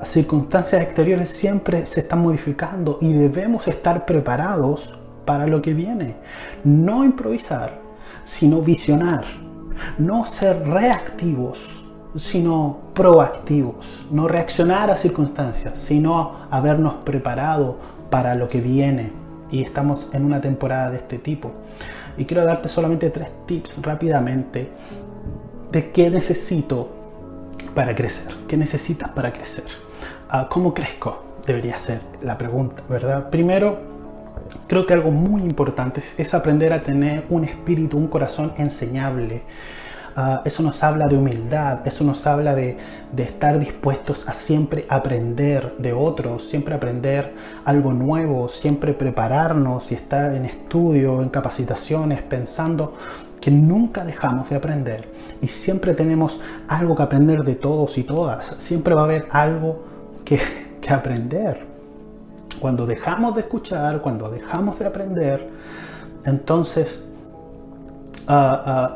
circunstancias 0.05 0.83
exteriores 0.83 1.31
siempre 1.31 1.87
se 1.87 2.01
están 2.01 2.21
modificando 2.21 2.99
y 3.01 3.13
debemos 3.13 3.67
estar 3.69 4.07
preparados 4.07 4.99
para 5.25 5.47
lo 5.47 5.61
que 5.63 5.75
viene. 5.75 6.17
No 6.65 7.05
improvisar, 7.05 7.81
sino 8.25 8.61
visionar. 8.61 9.25
No 9.99 10.27
ser 10.27 10.67
reactivos 10.67 11.81
sino 12.17 12.79
proactivos, 12.95 14.07
no 14.11 14.27
reaccionar 14.27 14.91
a 14.91 14.97
circunstancias, 14.97 15.79
sino 15.79 16.47
habernos 16.51 16.95
preparado 17.05 17.77
para 18.11 18.35
lo 18.35 18.49
que 18.49 18.61
viene. 18.61 19.13
Y 19.51 19.63
estamos 19.63 20.13
en 20.15 20.25
una 20.25 20.41
temporada 20.41 20.91
de 20.91 20.99
este 20.99 21.19
tipo. 21.19 21.53
Y 22.17 22.25
quiero 22.25 22.45
darte 22.45 22.69
solamente 22.69 23.11
tres 23.11 23.31
tips 23.47 23.83
rápidamente 23.83 24.71
de 25.71 25.91
qué 25.91 26.11
necesito 26.11 26.89
para 27.75 27.95
crecer. 27.95 28.33
¿Qué 28.49 28.57
necesitas 28.57 29.11
para 29.11 29.33
crecer? 29.33 29.65
Ah, 30.29 30.49
¿Cómo 30.51 30.75
crezco? 30.75 31.23
Debería 31.47 31.79
ser 31.79 32.01
la 32.23 32.37
pregunta, 32.37 32.83
¿verdad? 32.89 33.31
Primero, 33.31 33.79
creo 34.67 34.87
que 34.87 34.95
algo 34.95 35.11
muy 35.11 35.43
importante 35.43 36.03
es 36.19 36.35
aprender 36.35 36.73
a 36.73 36.81
tener 36.81 37.25
un 37.31 37.45
espíritu, 37.45 37.97
un 37.97 38.09
corazón 38.09 38.53
enseñable. 38.57 39.43
Ah, 40.17 40.43
eso 40.45 40.63
nos 40.63 40.83
habla 40.83 41.07
de 41.07 41.17
humildad, 41.17 41.87
eso 41.87 42.05
nos 42.05 42.27
habla 42.27 42.55
de, 42.55 42.77
estar 43.17 43.59
dispuestos 43.59 44.29
a 44.29 44.35
siempre 44.35 44.85
aprender 44.89 45.75
de 45.79 45.93
otros, 45.93 46.49
siempre 46.49 46.75
aprender 46.75 47.33
algo 47.65 47.93
nuevo, 47.93 48.49
siempre 48.49 48.93
prepararnos 48.93 49.93
y 49.93 49.95
estar 49.95 50.35
en 50.35 50.45
estudio, 50.45 51.23
en 51.23 51.29
capacitaciones, 51.29 52.23
pensando 52.23 52.95
que 53.41 53.51
nunca 53.51 54.05
dejamos 54.05 54.51
de 54.51 54.57
aprender 54.57 55.09
y 55.41 55.47
siempre 55.47 55.95
tenemos 55.95 56.41
algo 56.69 56.95
que 56.95 57.03
aprender 57.03 57.43
de 57.43 57.55
todos 57.55 57.97
y 57.99 58.05
todas, 58.05 58.55
siempre 58.59 58.95
va 58.95 59.03
a 59.03 59.05
haber 59.05 59.27
algo 59.31 59.83
que, 60.25 60.39
que 60.81 60.93
aprender. 60.93 61.69
Cuando 62.61 62.87
dejamos 62.87 63.35
de 63.35 63.41
escuchar, 63.41 64.03
cuando 64.03 64.29
dejamos 64.31 64.79
de 64.79 64.87
aprender, 64.87 65.49
entonces 66.25 67.03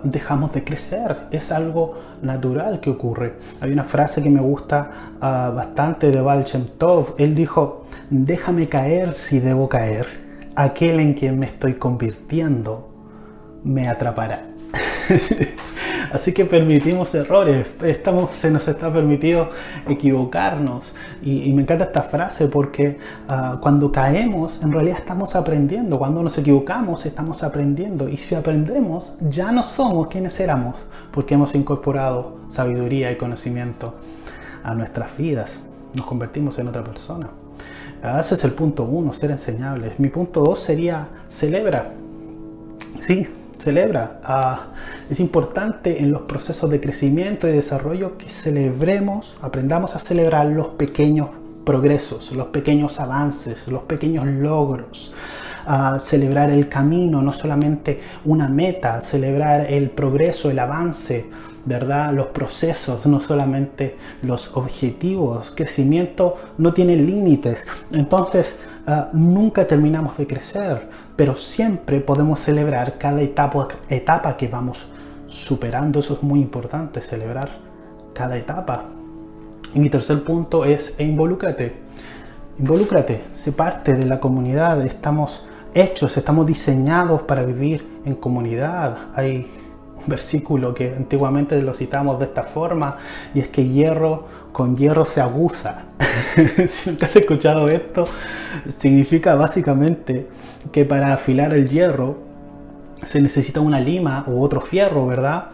dejamos 0.05 0.53
de 0.53 0.65
crecer. 0.65 1.27
Es 1.31 1.51
algo 1.51 1.95
natural 2.23 2.81
que 2.81 2.91
ocurre. 2.91 3.35
Hay 3.61 3.73
una 3.73 3.85
frase 3.85 4.23
que 4.23 4.31
me 4.31 4.41
gusta 4.41 5.11
ah, 5.21 5.53
bastante 5.55 6.11
de 6.11 6.21
Baal 6.21 6.45
Tov. 6.79 7.15
Él 7.19 7.35
dijo, 7.35 7.85
déjame 8.11 8.69
caer 8.69 9.13
si 9.13 9.41
debo 9.41 9.69
caer. 9.69 10.07
Aquel 10.55 11.01
en 11.01 11.15
quien 11.15 11.39
me 11.39 11.47
estoy 11.47 11.75
convirtiendo 11.75 12.94
me 13.65 13.89
atrapará. 13.89 14.45
Así 16.13 16.33
que 16.33 16.45
permitimos 16.45 17.13
errores, 17.15 17.67
estamos, 17.83 18.37
se 18.37 18.49
nos 18.49 18.69
está 18.69 18.93
permitido 18.93 19.51
equivocarnos. 19.89 20.95
Y, 21.23 21.53
me 21.53 21.63
encanta 21.63 21.87
esta 21.87 22.03
frase 22.03 22.47
porque 22.47 22.99
ah, 23.29 23.59
cuando 23.61 23.91
caemos, 23.91 24.63
en 24.63 24.71
realidad 24.71 24.99
estamos 24.99 25.35
aprendiendo. 25.35 25.99
Cuando 25.99 26.23
nos 26.23 26.39
equivocamos, 26.39 27.05
estamos 27.05 27.43
aprendiendo. 27.43 28.09
Y 28.09 28.17
si 28.17 28.37
aprendemos, 28.37 29.17
ya 29.21 29.51
no 29.51 29.65
somos 29.65 30.07
quienes 30.07 30.39
éramos, 30.39 30.77
porque 31.11 31.35
hemos 31.35 31.55
incorporado 31.57 32.39
sabiduría 32.49 33.11
y 33.11 33.17
conocimiento 33.17 33.97
a 34.63 34.75
nuestras 34.75 35.17
vidas. 35.17 35.61
Nos 35.95 36.07
convertimos 36.07 36.59
en 36.61 36.69
otra 36.69 36.85
persona. 36.85 37.29
Ese 38.21 38.35
es 38.35 38.45
el 38.45 38.53
punto 38.53 38.85
uno, 38.85 39.13
ser 39.15 39.31
enseñables. 39.31 39.99
Mi 39.99 40.11
punto 40.11 40.45
dos 40.45 40.61
sería, 40.61 41.09
celebra. 41.29 41.91
Sí, 43.01 43.27
celebra. 43.65 44.21
Ah, 44.23 44.67
es 45.09 45.21
importante 45.21 46.03
en 46.03 46.13
los 46.13 46.23
procesos 46.23 46.71
de 46.71 46.81
crecimiento 46.81 47.49
y 47.49 47.53
desarrollo 47.53 48.19
que 48.19 48.29
celebremos, 48.29 49.37
aprendamos 49.41 49.97
a 49.97 49.99
celebrar 49.99 50.47
los 50.47 50.69
pequeños 50.69 51.31
progresos, 51.65 52.33
los 52.33 52.49
pequeños 52.49 53.01
avances, 53.01 53.67
los 53.69 53.83
pequeños 53.85 54.27
logros. 54.27 55.15
a 55.67 55.99
celebrar 55.99 56.51
el 56.51 56.69
camino, 56.69 57.23
no 57.23 57.33
solamente 57.33 57.99
una 58.27 58.51
meta, 58.51 59.01
celebrar 59.01 59.73
el 59.73 59.89
progreso, 59.89 60.51
el 60.51 60.59
avance, 60.59 61.25
¿verdad? 61.65 62.13
Los 62.13 62.27
procesos, 62.27 63.07
no 63.07 63.19
solamente 63.19 63.97
los 64.21 64.55
objetivos. 64.59 65.55
Crecimiento 65.57 66.37
no 66.59 66.75
tiene 66.75 66.97
límites. 66.97 67.65
Entonces, 67.93 68.61
ah, 68.87 69.09
nunca 69.15 69.67
terminamos 69.67 70.19
de 70.19 70.27
crecer, 70.27 70.87
pero 71.17 71.37
siempre 71.37 72.01
podemos 72.01 72.41
celebrar 72.41 72.99
cada 72.99 73.21
etapa, 73.23 73.69
etapa 73.89 74.37
que 74.37 74.49
vamos 74.49 74.93
superando. 75.29 76.01
Eso 76.01 76.15
es 76.15 76.23
muy 76.23 76.41
importante, 76.41 77.01
celebrar 77.01 77.51
cada 78.13 78.37
etapa. 78.37 78.85
Y 79.75 79.81
mi 79.81 79.91
tercer 79.91 80.23
punto 80.25 80.65
es 80.65 80.95
e 80.99 81.05
involúcrate. 81.05 81.75
Involúcrate, 82.59 83.25
sé 83.33 83.53
parte 83.53 83.93
de 83.93 84.07
la 84.07 84.21
comunidad. 84.21 84.85
Estamos 84.85 85.47
hechos, 85.75 86.17
estamos 86.17 86.47
diseñados 86.47 87.23
para 87.23 87.43
vivir 87.45 88.01
en 88.05 88.15
comunidad. 88.15 88.97
Hay 89.15 89.51
versículo 90.07 90.75
que 90.75 90.95
antiguamente 90.97 91.61
lo 91.63 91.75
citamos 91.75 92.19
de 92.19 92.27
esta 92.27 92.43
forma 92.43 92.99
y 93.35 93.41
es 93.41 93.49
que 93.49 93.69
hierro 93.69 94.27
con 94.53 94.77
hierro 94.77 95.05
se 95.05 95.21
aguza. 95.21 95.85
si 96.69 96.91
nunca 96.91 97.07
has 97.07 97.17
escuchado 97.17 97.69
esto, 97.69 98.07
significa 98.69 99.35
básicamente 99.35 100.29
que 100.73 100.85
para 100.85 101.13
afilar 101.13 101.53
el 101.53 101.69
hierro 101.69 102.19
se 103.03 103.21
necesita 103.21 103.61
una 103.61 103.81
lima 103.81 104.25
u 104.27 104.43
otro 104.43 104.61
fierro, 104.61 105.07
¿verdad? 105.07 105.47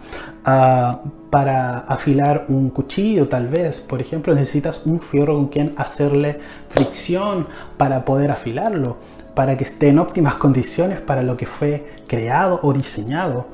Ah, 0.45 1.01
para 1.31 1.79
afilar 1.81 2.47
un 2.49 2.71
cuchillo 2.71 3.29
tal 3.29 3.49
vez, 3.49 3.81
por 3.81 4.01
ejemplo, 4.01 4.35
necesitas 4.35 4.87
un 4.87 5.01
fierro 5.01 5.35
con 5.35 5.49
quien 5.49 5.73
hacerle 5.77 6.41
fricción 6.69 7.47
para 7.77 8.05
poder 8.05 8.31
afilarlo, 8.31 8.97
para 9.35 9.57
que 9.57 9.65
esté 9.65 9.89
en 9.89 9.99
óptimas 9.99 10.35
condiciones 10.35 11.01
para 11.01 11.23
lo 11.23 11.37
que 11.37 11.47
fue 11.47 11.95
creado 12.07 12.61
o 12.63 12.73
diseñado. 12.73 13.47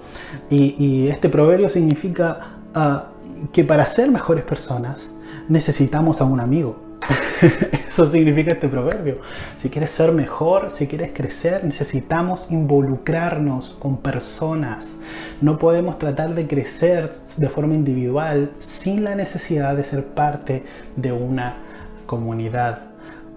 Y, 0.50 1.08
este 1.08 1.28
proverbio 1.28 1.68
significa 1.68 2.58
ah, 2.74 3.08
que 3.52 3.64
para 3.64 3.84
ser 3.84 4.10
mejores 4.10 4.44
personas 4.44 5.10
necesitamos 5.48 6.20
a 6.20 6.24
un 6.24 6.40
amigo. 6.40 6.86
Eso 7.88 8.08
significa 8.08 8.54
este 8.54 8.68
proverbio. 8.68 9.18
Si 9.56 9.68
quieres 9.68 9.90
ser 9.90 10.12
mejor, 10.12 10.70
si 10.70 10.86
quieres 10.86 11.10
crecer, 11.12 11.64
necesitamos 11.64 12.50
involucrarnos 12.50 13.76
con 13.78 13.98
personas. 13.98 14.96
No 15.40 15.58
podemos 15.58 15.98
tratar 15.98 16.34
de 16.34 16.46
crecer 16.46 17.12
de 17.36 17.48
forma 17.48 17.74
individual 17.74 18.52
sin 18.58 19.04
la 19.04 19.14
necesidad 19.14 19.76
de 19.76 19.84
ser 19.84 20.06
parte 20.06 20.64
de 20.96 21.12
una 21.12 21.56
comunidad. 22.06 22.82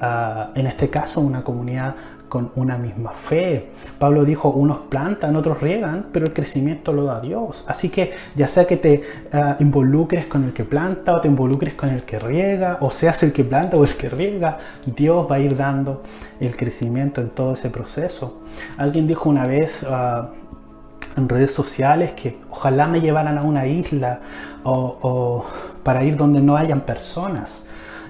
Ah, 0.02 0.52
en 0.56 0.68
este 0.68 0.90
caso, 0.90 1.20
una 1.20 1.44
comunidad 1.44 1.96
con 2.30 2.52
una 2.56 2.78
misma 2.78 3.12
fe. 3.12 3.72
Pablo 3.98 4.24
dijo, 4.24 4.50
unos 4.50 4.78
plantan, 4.90 5.36
otros 5.36 5.60
riegan, 5.60 6.06
pero 6.14 6.28
el 6.28 6.34
crecimiento 6.34 6.94
lo 6.94 7.04
da 7.04 7.20
Dios. 7.20 7.66
Así 7.68 7.90
que 7.90 8.14
ya 8.36 8.48
sea 8.48 8.66
que 8.66 8.78
te 8.78 9.04
ah, 9.34 9.58
involucres 9.60 10.28
con 10.28 10.46
el 10.46 10.54
que 10.54 10.64
planta 10.64 11.16
o 11.16 11.22
te 11.22 11.28
involucres 11.28 11.74
con 11.74 11.90
el 11.90 12.04
que 12.04 12.20
riega, 12.20 12.78
o 12.82 12.92
seas 12.92 13.22
el 13.24 13.34
que 13.34 13.44
planta 13.44 13.76
o 13.76 13.84
el 13.84 13.94
que 13.96 14.10
riega, 14.10 14.60
Dios 14.86 15.30
va 15.30 15.36
a 15.36 15.40
ir 15.40 15.58
dando 15.58 16.04
el 16.40 16.56
crecimiento 16.56 17.20
en 17.20 17.30
todo 17.30 17.54
ese 17.54 17.70
proceso. 17.70 18.42
Alguien 18.78 19.08
dijo 19.08 19.30
una 19.30 19.46
vez... 19.46 19.86
Ah, 19.90 20.30
en 21.18 21.28
redes 21.28 21.52
sociales 21.52 22.12
que 22.14 22.38
ojalá 22.50 22.88
me 22.88 23.02
llevaran 23.02 23.38
a 23.38 23.42
una 23.42 23.66
isla 23.66 24.20
o 24.64 25.44
para 25.84 26.04
ir 26.04 26.16
donde 26.16 26.40
no 26.40 26.56
hayan 26.56 26.82
personas 26.82 27.66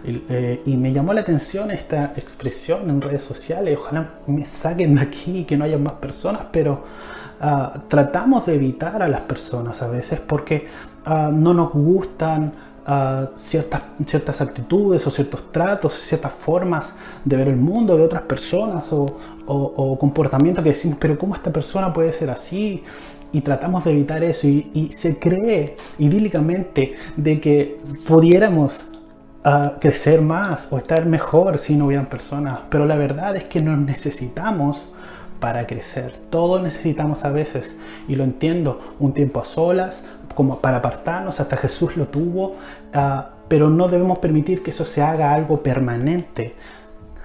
eh, 0.06 0.62
y 0.66 0.78
me 0.78 0.94
llamó 0.94 1.14
la 1.14 1.22
atención 1.22 1.72
esta 1.72 2.14
expresión 2.16 2.90
en 2.90 3.02
redes 3.02 3.24
sociales, 3.24 3.78
ojalá 3.80 4.14
me 4.28 4.46
saquen 4.46 4.96
de 4.96 5.02
aquí 5.02 5.40
y 5.40 5.44
que 5.44 5.58
no 5.58 5.66
haya 5.66 5.78
más 5.78 5.94
personas, 5.94 6.44
pero 6.52 6.86
ah, 7.42 7.84
tratamos 7.88 8.46
de 8.46 8.56
evitar 8.56 9.02
a 9.04 9.10
las 9.10 9.22
personas 9.22 9.82
a 9.82 9.88
veces 9.88 10.20
porque 10.20 10.68
ah, 11.06 11.30
no 11.34 11.54
nos 11.54 11.74
gustan 11.74 12.54
uh, 12.88 13.28
ciertas, 13.36 13.84
ciertas 14.06 14.42
actitudes 14.42 15.06
o 15.06 15.12
ciertos 15.12 15.52
tratos, 15.52 15.94
ciertas 15.96 16.32
formas 16.32 16.94
de 17.26 17.36
ver 17.36 17.50
el 17.50 17.58
mundo 17.58 17.98
de 17.98 18.04
otras 18.04 18.24
personas 18.24 18.88
o, 18.92 19.08
comportamientos 20.00 20.64
que 20.64 20.70
decimos, 20.70 21.00
pero 21.02 21.18
¿cómo 21.18 21.34
esta 21.34 21.52
persona 21.52 21.92
puede 21.92 22.14
ser 22.14 22.30
así? 22.30 22.84
Y 23.32 23.42
tratamos 23.42 23.84
de 23.84 23.92
evitar 23.92 24.24
eso 24.24 24.48
y 24.48 24.92
se 24.96 25.18
cree 25.18 25.76
idílicamente 25.98 26.94
de 27.18 27.42
que 27.42 27.80
pudiéramos 28.08 28.89
uh, 29.46 29.80
crecer 29.80 30.22
más 30.22 30.72
o 30.72 30.78
estar 30.78 31.06
mejor 31.06 31.58
si 31.60 31.76
no 31.76 31.88
hubieran 31.88 32.08
personas, 32.08 32.60
pero 32.70 32.86
la 32.86 32.96
verdad 32.96 33.36
es 33.36 33.46
que 33.46 33.62
nos 33.62 33.78
necesitamos 33.78 34.90
para 35.40 35.66
crecer. 35.68 36.14
Todos 36.30 36.62
necesitamos 36.62 37.24
a 37.26 37.32
veces, 37.32 37.78
y 38.08 38.16
lo 38.16 38.24
entiendo, 38.24 38.82
un 39.00 39.14
tiempo 39.14 39.40
a 39.40 39.46
solas, 39.46 40.04
como 40.36 40.60
para 40.60 40.78
apartarnos, 40.78 41.40
hasta 41.40 41.58
Jesús 41.58 41.98
lo 41.98 42.08
tuvo, 42.08 42.58
ah, 42.94 43.30
pero 43.48 43.70
no 43.70 43.88
debemos 43.88 44.20
permitir 44.20 44.64
que 44.64 44.72
eso 44.72 44.86
se 44.86 45.02
haga 45.02 45.34
algo 45.34 45.64
permanente, 45.64 46.54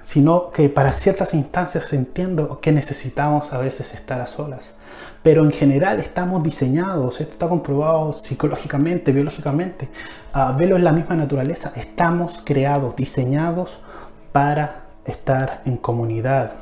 sino 0.03 0.51
que 0.51 0.69
para 0.69 0.91
ciertas 0.91 1.33
instancias 1.33 1.91
entiendo 1.93 2.59
que 2.61 2.71
necesitamos 2.71 3.53
a 3.53 3.57
veces 3.57 3.93
estar 3.93 4.21
a 4.21 4.27
solas. 4.27 4.74
Pero 5.23 5.43
en 5.43 5.51
general 5.51 5.99
estamos 5.99 6.43
diseñados, 6.43 7.19
esto 7.19 7.33
está 7.33 7.47
comprobado 7.49 8.13
psicológicamente, 8.13 9.11
biológicamente, 9.11 9.89
velo 10.57 10.75
en 10.75 10.83
la 10.83 10.91
misma 10.91 11.15
naturaleza, 11.15 11.71
estamos 11.75 12.41
creados, 12.43 12.95
diseñados 12.95 13.79
para 14.31 14.83
estar 15.05 15.61
en 15.65 15.77
comunidad. 15.77 16.53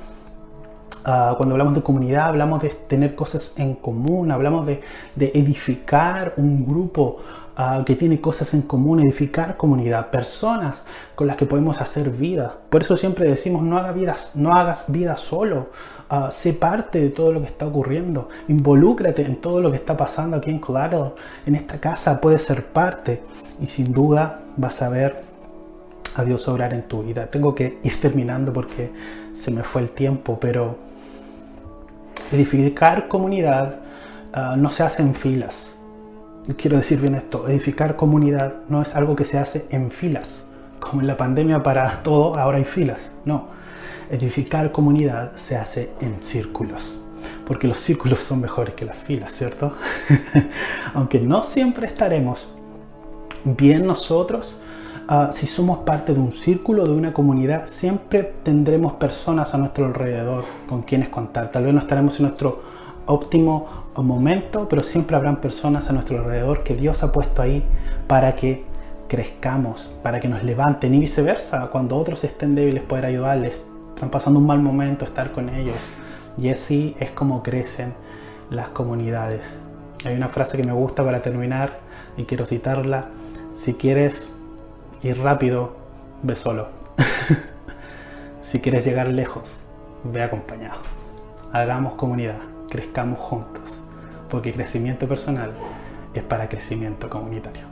Ah, 1.06 1.34
cuando 1.36 1.56
hablamos 1.56 1.76
de 1.76 1.82
comunidad, 1.82 2.28
hablamos 2.28 2.62
de 2.62 2.70
tener 2.70 3.14
cosas 3.14 3.56
en 3.58 3.76
común, 3.76 4.32
hablamos 4.32 4.66
de, 4.66 4.82
edificar 5.18 6.34
un 6.38 6.66
grupo 6.66 7.18
ah, 7.56 7.84
que 7.86 7.96
tiene 7.96 8.22
cosas 8.22 8.54
en 8.54 8.64
común, 8.64 9.00
edificar 9.00 9.58
comunidad, 9.58 10.10
personas 10.10 10.84
con 11.16 11.28
las 11.28 11.38
que 11.38 11.46
podemos 11.46 11.82
hacer 11.82 12.10
vida. 12.10 12.56
Por 12.70 12.82
eso 12.82 12.98
siempre 12.98 13.30
decimos, 13.30 13.64
no, 13.64 13.78
hagas 13.78 13.96
vidas, 13.96 14.32
no 14.36 14.56
hagas 14.56 14.92
vida 14.92 15.18
solo, 15.18 15.70
uh, 16.12 16.32
sé 16.32 16.54
parte 16.54 17.00
de 17.02 17.10
todo 17.10 17.32
lo 17.32 17.42
que 17.42 17.48
está 17.48 17.68
ocurriendo, 17.68 18.30
involúcrate 18.48 19.24
en 19.24 19.38
todo 19.38 19.62
lo 19.62 19.72
que 19.72 19.78
está 19.78 19.96
pasando 19.96 20.38
aquí 20.38 20.50
en 20.50 20.60
Collateral, 20.60 21.14
en 21.46 21.56
esta 21.56 21.80
casa, 21.80 22.20
puedes 22.20 22.42
ser 22.42 22.66
parte 22.66 23.24
y 23.62 23.68
sin 23.68 23.94
duda 23.94 24.40
vas 24.58 24.82
a 24.82 24.90
ver 24.90 25.22
a 26.16 26.24
Dios 26.24 26.48
obrar 26.48 26.74
en 26.74 26.84
tu 26.84 27.04
vida. 27.04 27.28
Tengo 27.28 27.56
que 27.56 27.80
ir 27.84 28.00
terminando 28.00 28.54
porque 28.54 28.92
se 29.34 29.52
me 29.52 29.64
fue 29.64 29.82
el 29.82 29.92
tiempo, 29.92 30.38
pero 30.40 30.78
Edificar 32.34 33.08
comunidad 33.08 33.76
ah, 34.34 34.56
no 34.58 34.72
se 34.72 34.82
hace 34.82 35.04
en 35.04 35.14
filas. 35.14 35.76
Quiero 36.58 36.78
decir 36.78 37.00
bien 37.00 37.16
esto, 37.16 37.48
edificar 37.48 37.96
comunidad 37.96 38.56
no 38.68 38.82
es 38.82 38.96
algo 38.96 39.16
que 39.16 39.26
se 39.26 39.38
hace 39.38 39.66
en 39.70 39.92
filas. 39.92 40.48
Como 40.80 41.02
en 41.02 41.08
la 41.08 41.16
pandemia 41.16 41.64
para 41.64 42.04
todo, 42.04 42.38
ahora 42.38 42.58
hay 42.58 42.66
filas. 42.66 43.14
No, 43.24 43.48
edificar 44.10 44.72
comunidad 44.72 45.36
se 45.36 45.56
hace 45.56 45.92
en 46.02 46.22
círculos. 46.22 47.02
Porque 47.48 47.68
los 47.68 47.78
círculos 47.78 48.20
son 48.20 48.42
mejores 48.42 48.74
que 48.74 48.86
las 48.86 48.98
filas, 48.98 49.32
¿cierto? 49.34 49.74
Aunque 50.94 51.20
no 51.22 51.44
siempre 51.44 51.88
estaremos 51.88 52.50
bien 53.46 53.86
nosotros, 53.86 54.56
Ah, 55.06 55.32
si 55.34 55.48
somos 55.48 55.80
parte 55.80 56.14
de 56.14 56.20
un 56.22 56.32
círculo, 56.32 56.86
de 56.86 56.94
una 56.94 57.12
comunidad, 57.12 57.68
siempre 57.68 58.36
tendremos 58.44 58.94
personas 58.94 59.54
a 59.54 59.58
nuestro 59.58 59.86
alrededor 59.86 60.46
con 60.68 60.84
quienes 60.84 61.10
contar. 61.10 61.52
Tal 61.52 61.66
vez 61.66 61.74
no 61.74 61.82
estaremos 61.82 62.18
en 62.20 62.28
nuestro 62.28 62.62
óptimo 63.06 63.83
momento, 64.02 64.68
pero 64.68 64.82
siempre 64.82 65.16
habrán 65.16 65.38
personas 65.38 65.90
a 65.90 65.94
nuestro 65.94 66.18
alrededor 66.20 66.64
que 66.64 66.76
Dios 66.76 67.04
ha 67.04 67.12
puesto 67.12 67.42
ahí 67.42 67.64
para 68.08 68.36
que 68.36 68.64
crezcamos, 69.08 69.94
para 70.02 70.20
que 70.20 70.28
nos 70.28 70.44
levanten 70.44 70.96
y 70.96 71.00
viceversa. 71.00 71.68
Cuando 71.68 71.98
otros 71.98 72.24
estén 72.24 72.56
débiles, 72.56 72.82
poder 72.84 73.06
ayudarles. 73.06 73.54
Están 73.94 74.10
pasando 74.10 74.40
un 74.40 74.48
mal 74.48 74.60
momento, 74.60 75.06
estar 75.06 75.32
con 75.32 75.50
ellos. 75.50 75.78
Y 76.38 76.50
así 76.50 76.96
es 77.00 77.12
como 77.12 77.44
crecen 77.44 77.94
las 78.50 78.70
comunidades. 78.70 79.60
Hay 80.06 80.16
una 80.16 80.30
frase 80.30 80.58
que 80.58 80.64
me 80.64 80.74
gusta 80.74 81.04
para 81.04 81.22
terminar 81.22 81.80
y 82.18 82.24
quiero 82.24 82.46
citarla. 82.46 83.06
Si 83.54 83.76
quieres 83.76 84.34
ir 85.04 85.20
rápido, 85.22 85.76
ve 86.24 86.36
solo. 86.36 86.70
si 88.42 88.60
quieres 88.60 88.86
llegar 88.86 89.08
lejos, 89.08 89.60
ve 90.04 90.24
acompañado. 90.24 90.80
Hagamos 91.52 91.94
comunidad, 91.94 92.40
crezcamos 92.70 93.20
juntos, 93.20 93.83
porque 94.34 94.52
crecimiento 94.52 95.08
personal 95.08 95.52
es 96.12 96.24
para 96.24 96.50
crecimiento 96.50 97.08
comunitario. 97.08 97.68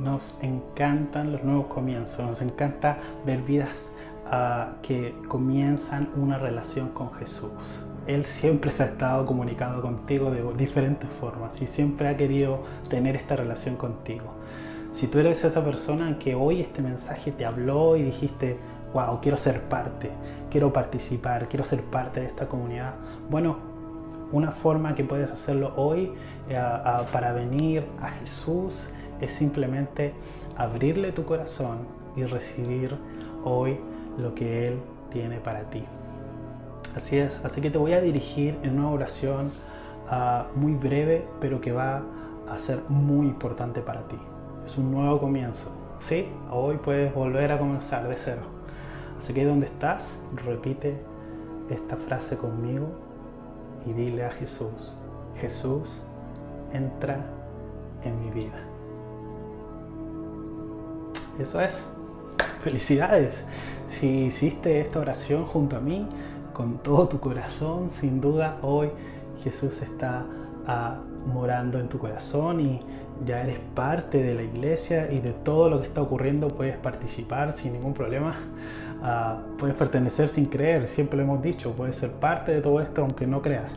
Nos 0.00 0.36
encantan 0.42 1.30
los 1.30 1.44
nuevos 1.44 1.66
comienzos, 1.66 2.26
nos 2.26 2.42
encanta 2.42 2.98
ver 3.24 3.40
vidas 3.42 3.92
ah, 4.26 4.72
que 4.82 5.14
comienzan 5.28 6.08
una 6.16 6.36
relación 6.36 6.88
con 6.88 7.14
Jesús 7.14 7.86
él 8.06 8.26
siempre 8.26 8.70
se 8.70 8.82
ha 8.82 8.86
estado 8.86 9.24
comunicando 9.24 9.80
contigo 9.80 10.30
de 10.30 10.42
diferentes 10.58 11.08
formas 11.20 11.62
y 11.62 11.66
siempre 11.66 12.08
ha 12.08 12.16
querido 12.18 12.62
tener 12.90 13.16
esta 13.16 13.34
relación 13.34 13.76
contigo. 13.76 14.34
Si 14.92 15.08
tú 15.08 15.18
eres 15.18 15.42
esa 15.42 15.64
persona 15.64 16.18
que 16.18 16.34
hoy 16.34 16.60
este 16.60 16.82
mensaje 16.82 17.32
te 17.32 17.46
habló 17.46 17.96
y 17.96 18.02
dijiste, 18.02 18.58
wow, 18.94 19.20
quiero 19.20 19.36
ser 19.36 19.62
parte, 19.62 20.10
quiero 20.50 20.72
participar, 20.72 21.48
quiero 21.48 21.64
ser 21.64 21.82
parte 21.82 22.20
de 22.20 22.26
esta 22.26 22.46
comunidad, 22.46 22.94
bueno, 23.28 23.74
una 24.32 24.52
forma 24.52 24.94
que 24.94 25.04
puedes 25.04 25.30
hacerlo 25.30 25.72
hoy 25.76 26.12
eh, 26.48 26.60
para 27.12 27.32
venir 27.32 27.84
a 28.00 28.08
Jesús 28.08 28.88
es 29.20 29.32
simplemente 29.32 30.14
abrirle 30.56 31.12
tu 31.12 31.24
corazón 31.24 31.78
y 32.16 32.24
recibir 32.24 32.96
hoy 33.44 33.78
lo 34.18 34.34
que 34.34 34.68
Él 34.68 34.80
tiene 35.10 35.38
para 35.38 35.62
ti. 35.70 35.84
Así 36.96 37.18
es, 37.18 37.44
así 37.44 37.60
que 37.60 37.70
te 37.70 37.78
voy 37.78 37.92
a 37.92 38.00
dirigir 38.00 38.56
en 38.62 38.78
una 38.78 38.90
oración 38.90 39.52
ah, 40.08 40.46
muy 40.54 40.74
breve, 40.74 41.26
pero 41.40 41.60
que 41.60 41.72
va 41.72 42.02
a 42.48 42.58
ser 42.58 42.82
muy 42.88 43.26
importante 43.26 43.80
para 43.80 44.06
ti. 44.06 44.16
Es 44.64 44.78
un 44.78 44.92
nuevo 44.92 45.18
comienzo, 45.20 45.72
¿sí? 45.98 46.28
Hoy 46.50 46.76
puedes 46.76 47.12
volver 47.12 47.52
a 47.52 47.58
comenzar 47.58 48.08
de 48.08 48.16
cero. 48.18 48.53
Así 49.24 49.32
que 49.32 49.46
donde 49.46 49.64
estás, 49.64 50.14
repite 50.44 50.98
esta 51.70 51.96
frase 51.96 52.36
conmigo 52.36 52.88
y 53.86 53.94
dile 53.94 54.26
a 54.26 54.30
Jesús, 54.30 54.98
Jesús, 55.40 56.02
entra 56.74 57.24
en 58.02 58.20
mi 58.20 58.30
vida. 58.30 58.52
Eso 61.40 61.58
es. 61.58 61.82
Felicidades. 62.62 63.46
Si 63.88 64.26
hiciste 64.26 64.78
esta 64.80 64.98
oración 64.98 65.46
junto 65.46 65.78
a 65.78 65.80
mí, 65.80 66.06
con 66.52 66.82
todo 66.82 67.08
tu 67.08 67.18
corazón, 67.18 67.88
sin 67.88 68.20
duda 68.20 68.58
hoy 68.60 68.90
Jesús 69.42 69.80
está 69.80 70.26
ah, 70.66 70.98
morando 71.32 71.80
en 71.80 71.88
tu 71.88 71.98
corazón 71.98 72.60
y 72.60 72.82
ya 73.24 73.40
eres 73.42 73.58
parte 73.74 74.22
de 74.22 74.34
la 74.34 74.42
iglesia 74.42 75.10
y 75.10 75.20
de 75.20 75.32
todo 75.32 75.70
lo 75.70 75.80
que 75.80 75.86
está 75.86 76.02
ocurriendo 76.02 76.48
puedes 76.48 76.76
participar 76.76 77.54
sin 77.54 77.72
ningún 77.72 77.94
problema. 77.94 78.34
Ah, 79.06 79.38
puedes 79.58 79.76
pertenecer 79.76 80.30
sin 80.30 80.46
creer, 80.46 80.88
siempre 80.88 81.18
lo 81.18 81.24
hemos 81.24 81.42
dicho, 81.42 81.72
puedes 81.72 81.94
ser 81.94 82.10
parte 82.12 82.52
de 82.52 82.62
todo 82.62 82.80
esto 82.80 83.02
aunque 83.02 83.26
no 83.26 83.42
creas. 83.42 83.76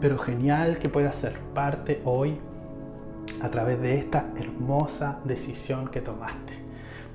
Pero 0.00 0.18
genial 0.18 0.78
que 0.78 0.88
puedas 0.88 1.16
ser 1.16 1.36
parte 1.52 2.00
hoy 2.04 2.38
a 3.42 3.48
través 3.48 3.80
de 3.80 3.96
esta 3.96 4.26
hermosa 4.36 5.18
decisión 5.24 5.88
que 5.88 6.00
tomaste. 6.00 6.52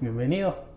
Bienvenido 0.02 0.69